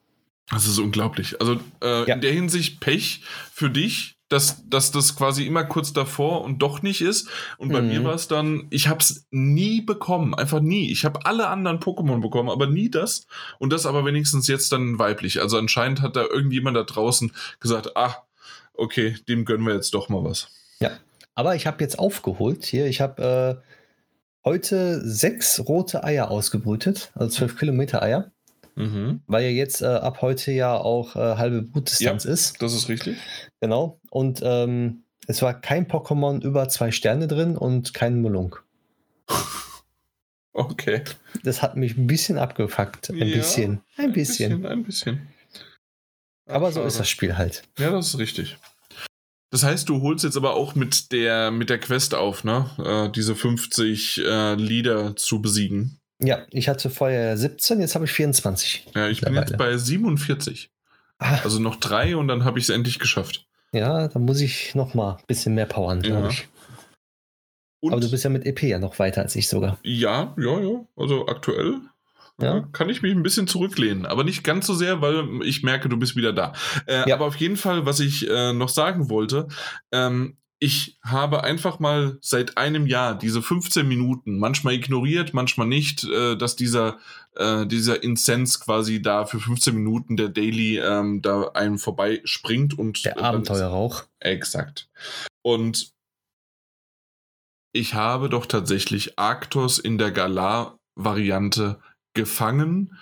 [0.51, 1.41] Das ist unglaublich.
[1.41, 2.15] Also äh, Ja.
[2.15, 3.23] in der Hinsicht Pech
[3.53, 7.29] für dich, dass, dass das quasi immer kurz davor und doch nicht ist.
[7.59, 7.89] Und bei Mhm.
[7.89, 10.91] mir war es dann, ich habe es nie bekommen, einfach nie.
[10.91, 13.27] Ich habe alle anderen Pokémon bekommen, aber nie das.
[13.59, 15.41] Und das aber wenigstens jetzt dann weiblich.
[15.41, 18.15] Also anscheinend hat da irgendjemand da draußen gesagt, ah,
[18.75, 20.49] okay, dem gönnen wir jetzt doch mal was.
[21.37, 22.87] Aber ich habe jetzt aufgeholt hier.
[22.87, 28.31] Ich habe äh, heute sechs rote Eier ausgebrütet, also zwölf Kilometer Eier,
[28.77, 29.23] Mhm.
[29.27, 32.61] weil ja jetzt äh, ab heute ja auch äh, halbe Brutdistanz ist.
[32.63, 33.17] Das ist richtig.
[33.61, 34.01] Genau.
[34.11, 38.65] Und ähm, es war kein Pokémon über zwei Sterne drin und kein Mulunk.
[40.53, 41.05] Okay.
[41.45, 43.09] Das hat mich ein bisschen abgefuckt.
[43.11, 43.81] Ein Ja, bisschen.
[43.97, 44.67] Ein bisschen.
[44.67, 45.29] Ein bisschen.
[46.47, 46.89] Aber so Schade.
[46.89, 47.63] ist das Spiel halt.
[47.79, 48.59] Ja, das ist richtig.
[49.53, 52.69] Das heißt, du holst jetzt aber auch mit der, mit der Quest auf, ne?
[52.85, 56.00] Äh, diese 50 äh, Lieder zu besiegen.
[56.23, 58.87] Ja, ich hatte vorher 17, jetzt habe ich 24.
[58.95, 60.71] Ja, ich bin jetzt bei 47.
[61.19, 63.47] Ah, Also noch drei und dann habe ich es endlich geschafft.
[63.73, 66.29] ja, da muss ich noch mal ein bisschen mehr powern, glaube Ja.
[66.31, 66.49] ich.
[67.83, 69.79] Und Aber du bist ja mit EP ja noch weiter als ich sogar.
[69.83, 70.85] ja, ja, ja.
[70.97, 71.77] Also aktuell
[72.41, 72.59] Ja.
[72.59, 74.05] äh, kann ich mich ein bisschen zurücklehnen.
[74.07, 76.53] Aber nicht ganz so sehr, weil ich merke, du bist wieder da.
[76.87, 77.15] Äh, Ja.
[77.15, 79.49] Aber auf jeden Fall, was ich äh, noch sagen wollte,
[79.93, 86.05] ähm, ich habe einfach mal seit einem Jahr diese 15 Minuten, manchmal ignoriert, manchmal nicht,
[86.05, 86.99] äh, dass dieser,
[87.35, 92.79] äh, dieser Incense quasi da für 15 Minuten der Daily ähm, da einem vorbei springt
[92.79, 94.05] und Der Abenteuerrauch.
[94.19, 94.91] Exakt.
[95.41, 95.95] Und
[97.73, 101.81] ich habe doch tatsächlich Arctos in der Galar-Variante
[102.13, 102.99] gefangen,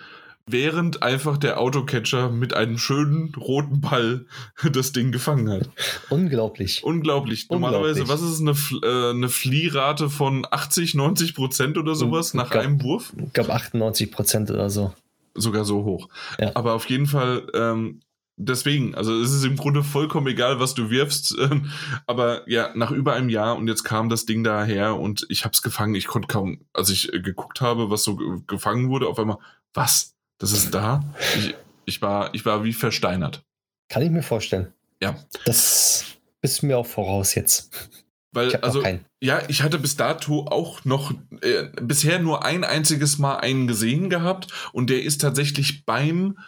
[0.49, 4.27] während einfach der Autocatcher mit einem schönen roten Ball
[4.73, 5.69] das Ding gefangen hat.
[6.11, 6.83] Unglaublich.
[6.85, 7.49] Unglaublich.
[7.51, 8.09] Normalerweise, Unglaublich.
[8.27, 12.65] was ist eine, äh, eine Fliehrate von 80, 90 Prozent oder sowas Mhm, nach glaub-
[12.65, 13.13] einem Wurf?
[13.25, 14.93] Ich glaube 98 Prozent oder so.
[15.35, 16.09] sogar so hoch.
[16.41, 16.51] Ja.
[16.55, 18.01] Aber auf jeden Fall, ähm,
[18.37, 21.37] deswegen, also es ist im Grunde vollkommen egal, was du wirfst.
[21.39, 21.71] Ähm,
[22.07, 25.53] aber ja, nach über einem Jahr und jetzt kam das Ding daher und ich habe
[25.53, 25.95] es gefangen.
[25.95, 29.39] Ich konnte kaum, als ich äh, geguckt habe, was so ge- gefangen wurde, auf einmal,
[29.75, 30.15] was?
[30.39, 31.03] Das ist da?
[31.37, 33.45] Ich, ich, war, ich war wie versteinert.
[33.89, 34.73] Kann ich mir vorstellen.
[35.03, 35.17] Ja.
[35.45, 36.05] Das
[36.41, 37.91] bist du mir auch voraus jetzt.
[38.33, 38.83] Weil, also.
[39.21, 44.11] Ja, ich hatte bis dato auch noch äh, bisher nur ein einziges Mal einen gesehen
[44.11, 46.39] gehabt und der ist tatsächlich beim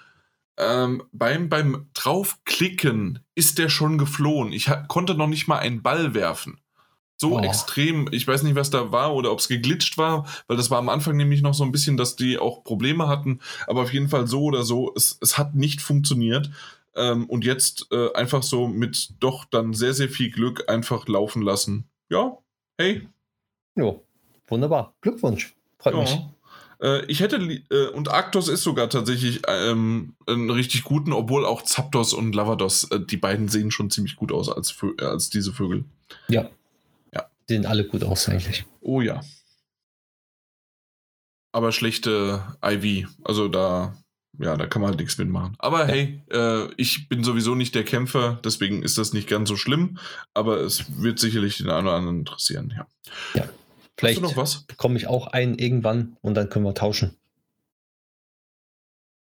[0.58, 4.52] ähm, beim beim draufklicken ist der schon geflohen.
[4.52, 6.60] Ich konnte noch nicht mal einen Ball werfen.
[7.20, 7.40] So Oh.
[7.42, 10.78] extrem, ich weiß nicht, was da war oder ob es geglitscht war, weil das war
[10.78, 14.08] am Anfang nämlich noch so ein bisschen, dass die auch Probleme hatten, aber auf jeden
[14.08, 16.50] Fall so oder so, es, es hat nicht funktioniert.
[16.96, 21.42] Ähm, und jetzt äh, einfach so mit doch dann sehr, sehr viel Glück einfach laufen
[21.42, 21.84] lassen.
[22.08, 22.38] Ja,
[22.78, 23.06] hey,
[23.76, 24.02] Jo.
[24.48, 24.94] Wunderbar.
[25.00, 25.54] Glückwunsch.
[25.78, 26.10] Freut mich.
[26.10, 26.30] ja.
[26.82, 31.62] Äh, ich hätte, äh, und Arctos ist sogar tatsächlich ähm, einen richtig guten, obwohl auch
[31.62, 35.52] Zapdos und Lavados, äh, die beiden sehen schon ziemlich gut aus als, Vö als diese
[35.52, 35.84] Vögel.
[36.28, 36.48] Ja.
[37.50, 37.56] Ja.
[37.56, 38.64] Sehen alle gut aus eigentlich.
[38.80, 39.20] Oh ja.
[41.52, 43.96] Aber schlechte IV, also da,
[44.38, 45.56] ja, da kann man halt nichts mitmachen.
[45.58, 45.86] Aber Ja.
[45.86, 49.98] hey, äh, ich bin sowieso nicht der Kämpfer, deswegen ist das nicht ganz so schlimm,
[50.32, 52.86] aber es wird sicherlich den einen oder anderen interessieren, ja.
[53.98, 54.62] Vielleicht Hast du noch was?
[54.62, 57.16] bekomme ich auch einen irgendwann und dann können wir tauschen.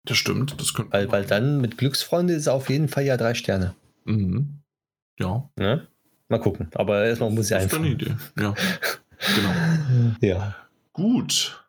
[0.03, 3.33] Das stimmt, das könnte Weil, weil dann mit Glücksfreunde ist auf jeden Fall ja drei
[3.33, 3.73] Sterne.
[4.05, 4.59] Mhm.
[5.19, 5.87] Ja, Ne?
[6.29, 6.69] Mal gucken.
[6.75, 7.77] Aber erstmal muss ich das ist einfach.
[7.77, 8.15] eine Idee.
[8.39, 8.53] Ja,
[9.35, 9.53] genau.
[10.21, 10.55] Ja.
[10.93, 11.63] Gut.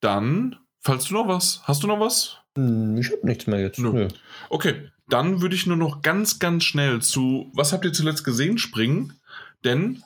[0.00, 2.36] Dann, falls du noch was, hast du noch was?
[2.56, 3.78] Hm, Ich habe nichts mehr jetzt.
[3.78, 3.92] Nö.
[3.92, 4.08] Nö.
[4.50, 8.58] Okay, dann würde ich nur noch ganz, ganz schnell zu, was habt ihr zuletzt gesehen,
[8.58, 9.14] springen.
[9.64, 10.02] Denn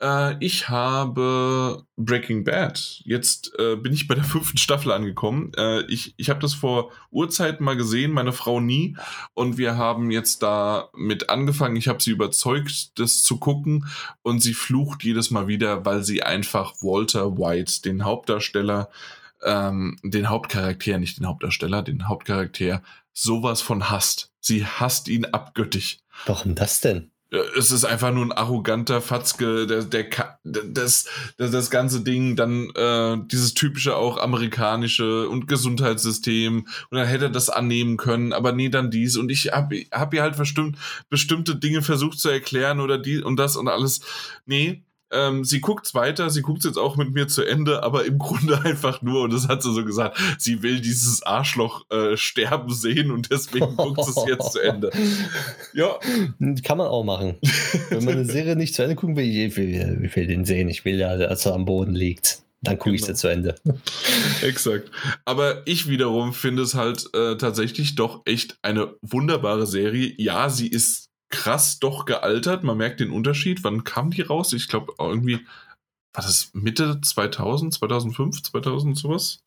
[0.00, 3.00] äh, ich habe Breaking Bad.
[3.04, 5.52] Jetzt äh, bin ich bei der fünften Staffel angekommen.
[5.56, 8.96] Äh, ich ich habe das vor Urzeiten mal gesehen, meine Frau nie.
[9.34, 11.76] Und wir haben jetzt da mit angefangen.
[11.76, 13.86] Ich habe sie überzeugt, das zu gucken.
[14.22, 18.90] Und sie flucht jedes Mal wieder, weil sie einfach Walter White, den Hauptdarsteller,
[19.42, 22.82] ähm, den Hauptcharakter, nicht den Hauptdarsteller, den Hauptcharakter
[23.12, 24.30] sowas von hasst.
[24.40, 26.00] Sie hasst ihn abgöttig.
[26.26, 27.10] Warum das denn?
[27.30, 30.06] Es ist einfach nur ein arroganter Fatzke, der, der,
[30.44, 31.06] das,
[31.36, 37.24] das, das ganze Ding, dann äh, dieses typische auch amerikanische und Gesundheitssystem und dann hätte
[37.24, 40.78] er das annehmen können, aber nee, dann dies und ich habe hab ihr halt bestimmt,
[41.08, 44.00] bestimmte Dinge versucht zu erklären oder die und das und alles.
[44.46, 48.18] Nee, ähm, sie guckt's weiter, sie guckt's jetzt auch mit mir zu Ende, aber im
[48.26, 52.72] Grunde einfach nur, und das hat sie so gesagt, sie will dieses Arschloch äh, sterben
[52.72, 54.90] sehen und deswegen guckt es jetzt zu Ende.
[55.72, 55.98] Ja.
[56.64, 57.36] Kann man auch machen.
[57.90, 60.68] Wenn man eine Serie nicht zu Ende gucken will, ich will, ich will den sehen,
[60.68, 62.42] ich will ja, dass er am Boden liegt.
[62.62, 62.94] Dann gucke genau.
[62.96, 63.54] ich sie zu Ende.
[64.42, 64.90] Exakt.
[65.24, 70.14] Aber ich wiederum finde es halt äh, tatsächlich doch echt eine wunderbare Serie.
[70.16, 72.64] Ja, sie ist krass doch gealtert.
[72.64, 73.64] Man merkt den Unterschied.
[73.64, 74.52] Wann kam die raus?
[74.52, 75.46] Ich glaube irgendwie,
[76.12, 79.42] war das Mitte 2000, 2005, 2000 sowas?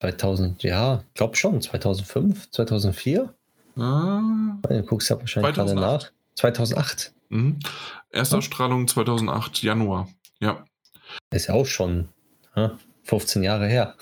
[0.00, 1.60] 2000, ja, glaube schon.
[1.60, 3.34] 2005, 2004?
[3.76, 4.20] Ah,
[4.68, 5.76] du guckst ja wahrscheinlich 2008.
[5.76, 6.10] gerade nach.
[6.36, 7.12] 2008.
[7.30, 7.58] Mhm.
[8.10, 10.08] Erstausstrahlung 2008, Januar.
[10.40, 10.64] Ja.
[11.30, 12.08] Ist ja auch schon
[12.54, 13.96] ja, 15 Jahre her.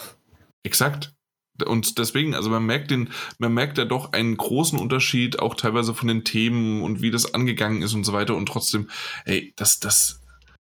[0.63, 1.15] Exakt.
[1.63, 5.95] Und deswegen, also man merkt den, man merkt ja doch einen großen Unterschied, auch teilweise
[5.95, 8.37] von den Themen und wie das angegangen ist und so weiter.
[8.37, 8.89] Und trotzdem,
[9.25, 10.21] ey, das, das,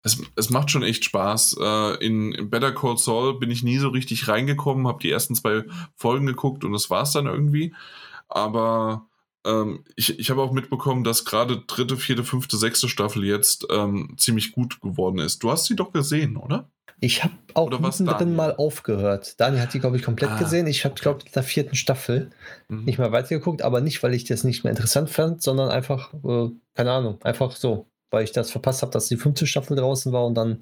[0.04, 1.58] es, es macht schon echt Spaß.
[1.60, 5.64] Äh, in Better Call Saul bin ich nie so richtig reingekommen, habe die ersten zwei
[5.96, 7.74] Folgen geguckt und das war's dann irgendwie.
[8.28, 9.08] Aber
[9.46, 14.16] ähm, ich, ich habe auch mitbekommen, dass gerade dritte, vierte, fünfte, sechste Staffel jetzt ähm,
[14.18, 15.44] ziemlich gut geworden ist.
[15.44, 16.70] Du hast sie doch gesehen, oder?
[17.00, 19.40] Ich habe auch mittendrin mal aufgehört.
[19.40, 20.66] Daniel hat die, glaube ich, komplett ah, gesehen.
[20.68, 22.32] Ich habe, glaube ich, in der vierten Staffel
[22.68, 22.86] mhm.
[22.86, 26.50] nicht mehr weitergeguckt, aber nicht, weil ich das nicht mehr interessant fand, sondern einfach, äh,
[26.74, 30.26] keine Ahnung, einfach so, weil ich das verpasst habe, dass die fünfte Staffel draußen war
[30.26, 30.60] und dann,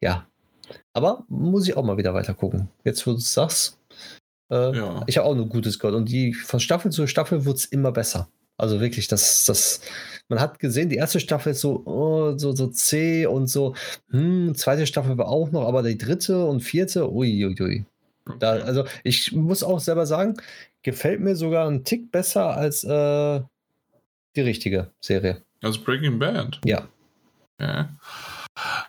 [0.00, 0.26] ja.
[0.92, 2.68] Aber muss ich auch mal wieder weiter gucken.
[2.84, 3.78] Jetzt, wo du es sagst,
[4.50, 5.02] äh, ja.
[5.06, 5.96] ich habe auch nur Gutes gehört.
[5.96, 8.28] Und die von Staffel zu Staffel wird es immer besser.
[8.56, 9.80] Also wirklich, das, das,
[10.32, 13.74] man hat gesehen, die erste Staffel ist so, oh, so, so zäh und so,
[14.08, 17.60] hm, zweite Staffel war auch noch, aber die dritte und vierte, uiuiui.
[17.60, 17.84] Ui.
[18.38, 20.38] Da, also ich muss auch selber sagen,
[20.82, 23.42] gefällt mir sogar ein Tick besser als äh,
[24.34, 25.42] die richtige Serie.
[25.60, 26.58] Als Breaking Bad?
[26.64, 26.88] Ja.
[27.60, 27.90] ja.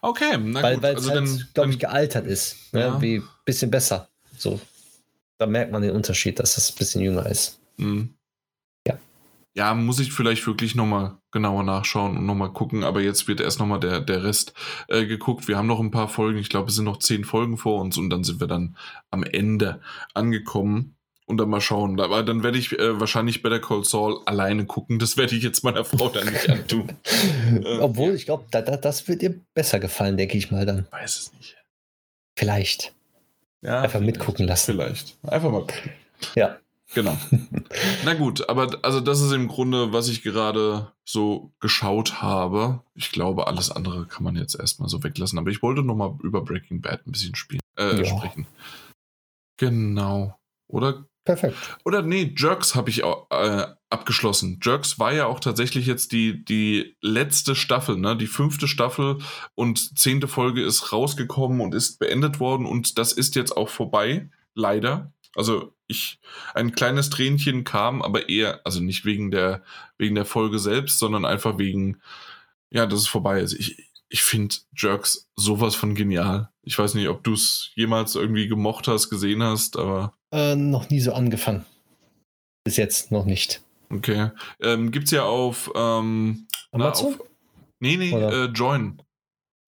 [0.01, 0.83] Okay, na weil, gut.
[0.83, 2.73] Weil es also halt, glaube ich, gealtert ist.
[2.73, 2.79] Ne?
[2.79, 3.01] Ja.
[3.01, 4.07] Wie bisschen besser.
[4.37, 4.61] So.
[5.39, 7.59] Da merkt man den Unterschied, dass es ein bisschen jünger ist.
[7.75, 8.13] Mhm
[9.55, 12.83] ja, muss ich vielleicht wirklich nochmal genauer nachschauen und nochmal gucken.
[12.83, 14.53] Aber jetzt wird erst nochmal der, der Rest
[14.87, 15.47] äh, geguckt.
[15.47, 16.39] Wir haben noch ein paar Folgen.
[16.39, 18.75] Ich glaube, es sind noch zehn Folgen vor uns und dann sind wir dann
[19.11, 19.79] am Ende
[20.13, 20.95] angekommen.
[21.25, 22.01] Und dann mal schauen.
[22.01, 24.99] Aber dann werde ich äh, wahrscheinlich Better Call Saul alleine gucken.
[24.99, 26.91] Das werde ich jetzt meiner Frau dann nicht antun.
[27.63, 30.85] äh, Obwohl, ich glaube, da, da, das wird ihr besser gefallen, denke ich mal dann.
[30.91, 31.55] Weiß es nicht.
[32.35, 32.93] Vielleicht.
[33.61, 34.73] Ja, Einfach mitgucken lassen.
[34.73, 35.17] Vielleicht.
[35.23, 35.91] Einfach mal gucken.
[36.35, 36.57] Ja.
[36.93, 37.17] Genau.
[38.05, 42.81] Na gut, aber also das ist im Grunde, was ich gerade so geschaut habe.
[42.93, 45.39] Ich glaube, alles andere kann man jetzt erstmal so weglassen.
[45.39, 48.05] Aber ich wollte nochmal über Breaking Bad ein bisschen spielen, äh, ja.
[48.05, 48.47] sprechen.
[49.57, 50.37] Genau.
[50.67, 51.05] Oder?
[51.25, 51.55] Perfekt.
[51.85, 54.59] Oder nee, Jerks habe ich auch, äh, abgeschlossen.
[54.61, 58.17] Jerks war ja auch tatsächlich jetzt die, die letzte Staffel, ne?
[58.17, 59.19] Die fünfte Staffel
[59.55, 64.29] und zehnte Folge ist rausgekommen und ist beendet worden und das ist jetzt auch vorbei.
[64.55, 65.13] Leider.
[65.35, 66.19] Also ich,
[66.53, 69.63] ein kleines Tränchen kam, aber eher, also nicht wegen der,
[69.97, 72.01] wegen der Folge selbst, sondern einfach wegen,
[72.69, 73.53] ja, dass es vorbei ist.
[73.53, 76.49] Ich, ich finde Jerks sowas von genial.
[76.61, 80.13] Ich weiß nicht, ob du es jemals irgendwie gemocht hast, gesehen hast, aber.
[80.31, 81.65] Äh, noch nie so angefangen.
[82.63, 83.61] Bis jetzt noch nicht.
[83.89, 84.31] Okay.
[84.61, 87.11] Ähm, gibt's ja auf, ähm, Amazon?
[87.11, 87.29] Na, auf,
[87.79, 89.01] nee, nee, äh, Join.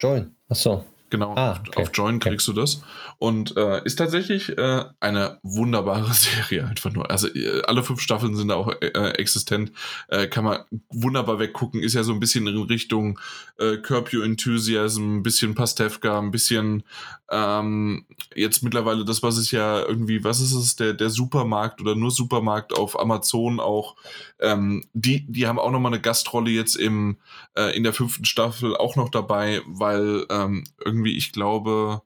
[0.01, 0.85] Join, achso.
[1.11, 1.81] Genau, ah, okay.
[1.81, 2.55] auf Join kriegst okay.
[2.55, 2.81] du das.
[3.19, 7.09] Und äh, ist tatsächlich äh, eine wunderbare Serie, einfach nur.
[7.11, 9.71] Also äh, alle fünf Staffeln sind da auch äh, existent.
[10.07, 11.81] Äh, kann man wunderbar weggucken.
[11.81, 13.19] Ist ja so ein bisschen in Richtung
[13.59, 16.83] äh, Curb Your Enthusiasm, ein bisschen Pastewka, ein bisschen
[17.31, 21.95] ähm, jetzt mittlerweile das, was ist ja irgendwie, was ist es, der, der Supermarkt oder
[21.95, 23.95] nur Supermarkt auf Amazon auch.
[24.39, 27.17] Ähm, die, die haben auch nochmal eine Gastrolle jetzt im,
[27.55, 32.01] äh, in der fünften Staffel auch noch dabei, weil ähm, irgendwie, ich glaube,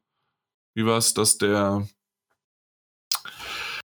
[0.73, 1.87] wie war es, dass der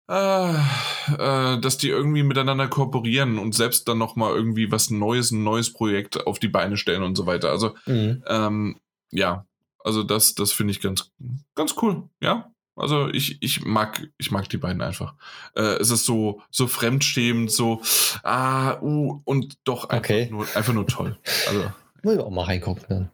[0.07, 5.43] äh, äh, dass die irgendwie miteinander kooperieren und selbst dann nochmal irgendwie was Neues, ein
[5.43, 7.49] neues Projekt auf die Beine stellen und so weiter.
[7.49, 8.23] Also, mhm.
[8.27, 8.79] ähm,
[9.11, 9.47] ja,
[9.83, 11.11] also das, das finde ich ganz,
[11.55, 12.51] ganz cool, ja.
[12.75, 15.15] Also ich, ich mag, ich mag die beiden einfach.
[15.55, 17.81] Äh, es ist so, so fremdstehend, so,
[18.23, 20.27] ah, uh, und doch einfach, okay.
[20.29, 21.17] nur, einfach nur toll.
[21.47, 21.71] Also.
[22.03, 23.09] Muss ich auch mal reingucken.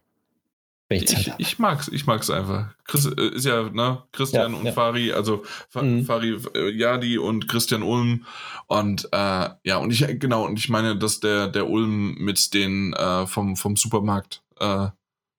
[1.00, 1.20] Dann.
[1.20, 2.74] Ich, ich, mag's, ich mag's einfach.
[2.86, 4.72] Chris, äh, ist ja, ne, Christian ja, und ja.
[4.72, 5.44] Fari, also
[5.74, 6.06] mhm.
[6.06, 8.26] Fari äh, Jadi und Christian Ulm.
[8.68, 12.94] Und äh, ja, und ich, genau, und ich meine, dass der, der Ulm mit den
[12.94, 14.88] äh, vom, vom Supermarkt, äh,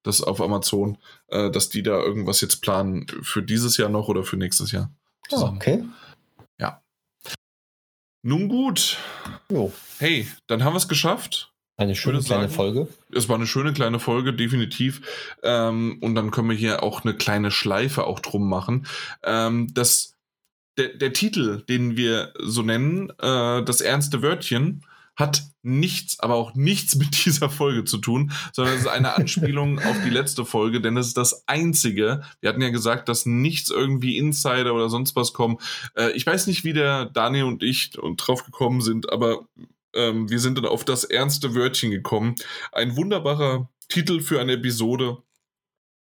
[0.02, 0.98] das auf Amazon,
[1.28, 4.90] äh, dass die da irgendwas jetzt planen für dieses Jahr noch oder für nächstes Jahr.
[5.30, 5.84] Oh, okay.
[6.58, 6.82] Ja.
[8.22, 8.98] Nun gut.
[9.50, 9.72] Jo.
[9.98, 11.51] Hey, dann haben wir es geschafft.
[11.82, 12.88] Eine schöne kleine sagen, Folge.
[13.12, 15.02] Es war eine schöne kleine Folge, definitiv.
[15.42, 18.86] Ähm, und dann können wir hier auch eine kleine Schleife auch drum machen.
[19.24, 20.16] Ähm, das,
[20.78, 24.84] der, der Titel, den wir so nennen, äh, das ernste Wörtchen,
[25.16, 29.78] hat nichts, aber auch nichts mit dieser Folge zu tun, sondern es ist eine Anspielung
[29.84, 32.22] auf die letzte Folge, denn es ist das einzige.
[32.40, 35.58] Wir hatten ja gesagt, dass nichts irgendwie Insider oder sonst was kommen.
[35.96, 39.48] Äh, ich weiß nicht, wie der Daniel und ich drauf gekommen sind, aber
[39.94, 42.34] ähm, wir sind dann auf das ernste Wörtchen gekommen.
[42.72, 45.18] Ein wunderbarer Titel für eine Episode.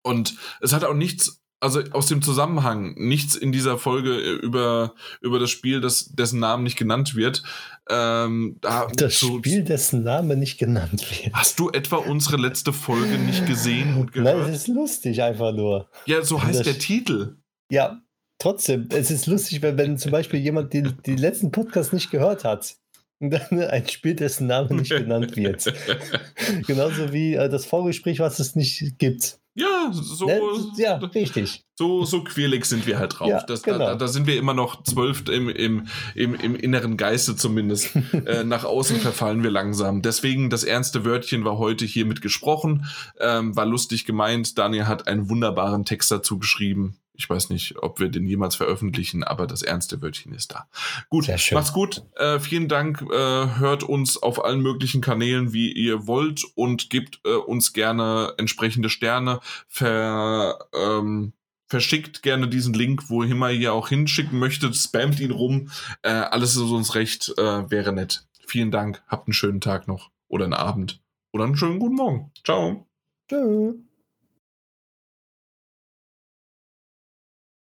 [0.02, 4.94] Und es hat auch nichts, also aus dem Zusammenhang, nichts in dieser Folge äh, über,
[5.20, 7.42] über das Spiel, das, dessen Namen nicht genannt wird.
[7.88, 11.34] Ähm, da, das so, Spiel, dessen Name nicht genannt wird.
[11.34, 14.36] Hast du etwa unsere letzte Folge nicht gesehen und gehört?
[14.38, 15.90] Nein, es ist lustig einfach nur.
[16.06, 17.36] Ja, so heißt das, der Titel.
[17.70, 18.00] Ja,
[18.38, 22.44] trotzdem, es ist lustig, wenn, wenn zum Beispiel jemand den, den letzten Podcast nicht gehört
[22.44, 22.79] hat.
[23.20, 25.72] ein Spiel, dessen Name nicht genannt wird.
[26.66, 29.38] Genauso wie äh, das Vorgespräch, was es nicht gibt.
[29.54, 30.26] Ja, so.
[30.26, 30.40] Ne?
[30.78, 31.64] Ja, richtig.
[31.76, 33.28] So, so quirlig sind wir halt drauf.
[33.28, 33.78] Ja, das, genau.
[33.78, 37.94] da, da, sind wir immer noch zwölf im, im, im, im inneren Geiste zumindest.
[38.26, 40.02] äh, nach außen verfallen wir langsam.
[40.02, 42.86] Deswegen das ernste Wörtchen war heute hiermit gesprochen.
[43.18, 44.56] Ähm, war lustig gemeint.
[44.56, 46.96] Daniel hat einen wunderbaren Text dazu geschrieben.
[47.20, 50.68] Ich weiß nicht, ob wir den jemals veröffentlichen, aber das ernste Wörtchen ist da.
[51.10, 52.02] Gut, macht's gut.
[52.16, 53.02] Äh, vielen Dank.
[53.02, 58.32] Äh, hört uns auf allen möglichen Kanälen, wie ihr wollt, und gebt äh, uns gerne
[58.38, 59.40] entsprechende Sterne.
[59.68, 61.34] Ver, ähm,
[61.66, 64.74] verschickt gerne diesen Link, wohin man hier auch hinschicken möchtet.
[64.74, 65.70] Spamt ihn rum.
[66.00, 67.34] Äh, alles ist uns recht.
[67.36, 68.26] Äh, wäre nett.
[68.46, 69.02] Vielen Dank.
[69.08, 71.02] Habt einen schönen Tag noch oder einen Abend
[71.32, 72.32] oder einen schönen guten Morgen.
[72.44, 72.86] Ciao.
[73.28, 73.89] Tschüss.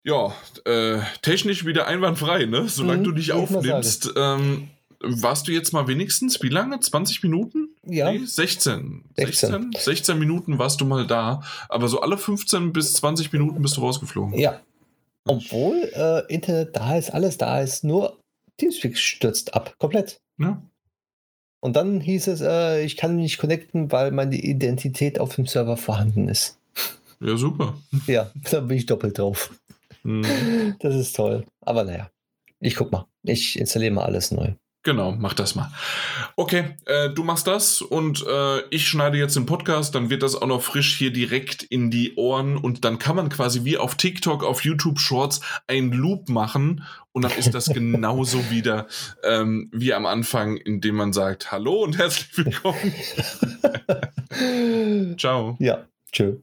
[0.05, 0.35] Ja,
[0.66, 2.68] äh, technisch wieder einwandfrei, ne?
[2.68, 4.12] Solange mhm, du dich aufnimmst.
[4.16, 4.68] Ähm,
[5.01, 6.78] warst du jetzt mal wenigstens, wie lange?
[6.78, 7.70] 20 Minuten?
[7.86, 8.12] Ja.
[8.12, 9.05] Nee, 16.
[9.16, 9.72] 16.
[9.76, 10.18] 16.
[10.18, 11.43] Minuten warst du mal da.
[11.68, 14.39] Aber so alle 15 bis 20 Minuten bist du rausgeflogen.
[14.39, 14.60] Ja.
[15.26, 18.18] Obwohl äh, Internet da ist, alles da ist, nur
[18.59, 19.74] Teamspeak stürzt ab.
[19.78, 20.20] Komplett.
[20.39, 20.62] Ja.
[21.60, 25.47] Und dann hieß es, äh, ich kann mich nicht connecten, weil meine Identität auf dem
[25.47, 26.59] Server vorhanden ist.
[27.20, 27.74] Ja, super.
[28.06, 29.51] Ja, da bin ich doppelt drauf.
[30.05, 30.76] Mhm.
[30.78, 31.44] Das ist toll.
[31.60, 32.10] Aber naja,
[32.60, 33.06] ich guck mal.
[33.22, 34.55] Ich installiere mal alles neu.
[34.85, 35.72] Genau, mach das mal.
[36.36, 40.35] Okay, äh, du machst das und äh, ich schneide jetzt den Podcast, dann wird das
[40.35, 43.94] auch noch frisch hier direkt in die Ohren und dann kann man quasi wie auf
[43.94, 48.86] TikTok, auf YouTube Shorts einen Loop machen und dann ist das genauso wieder
[49.22, 52.93] ähm, wie am Anfang, indem man sagt Hallo und herzlich willkommen.
[55.18, 55.56] Ciao.
[55.60, 56.36] Ja, tschö.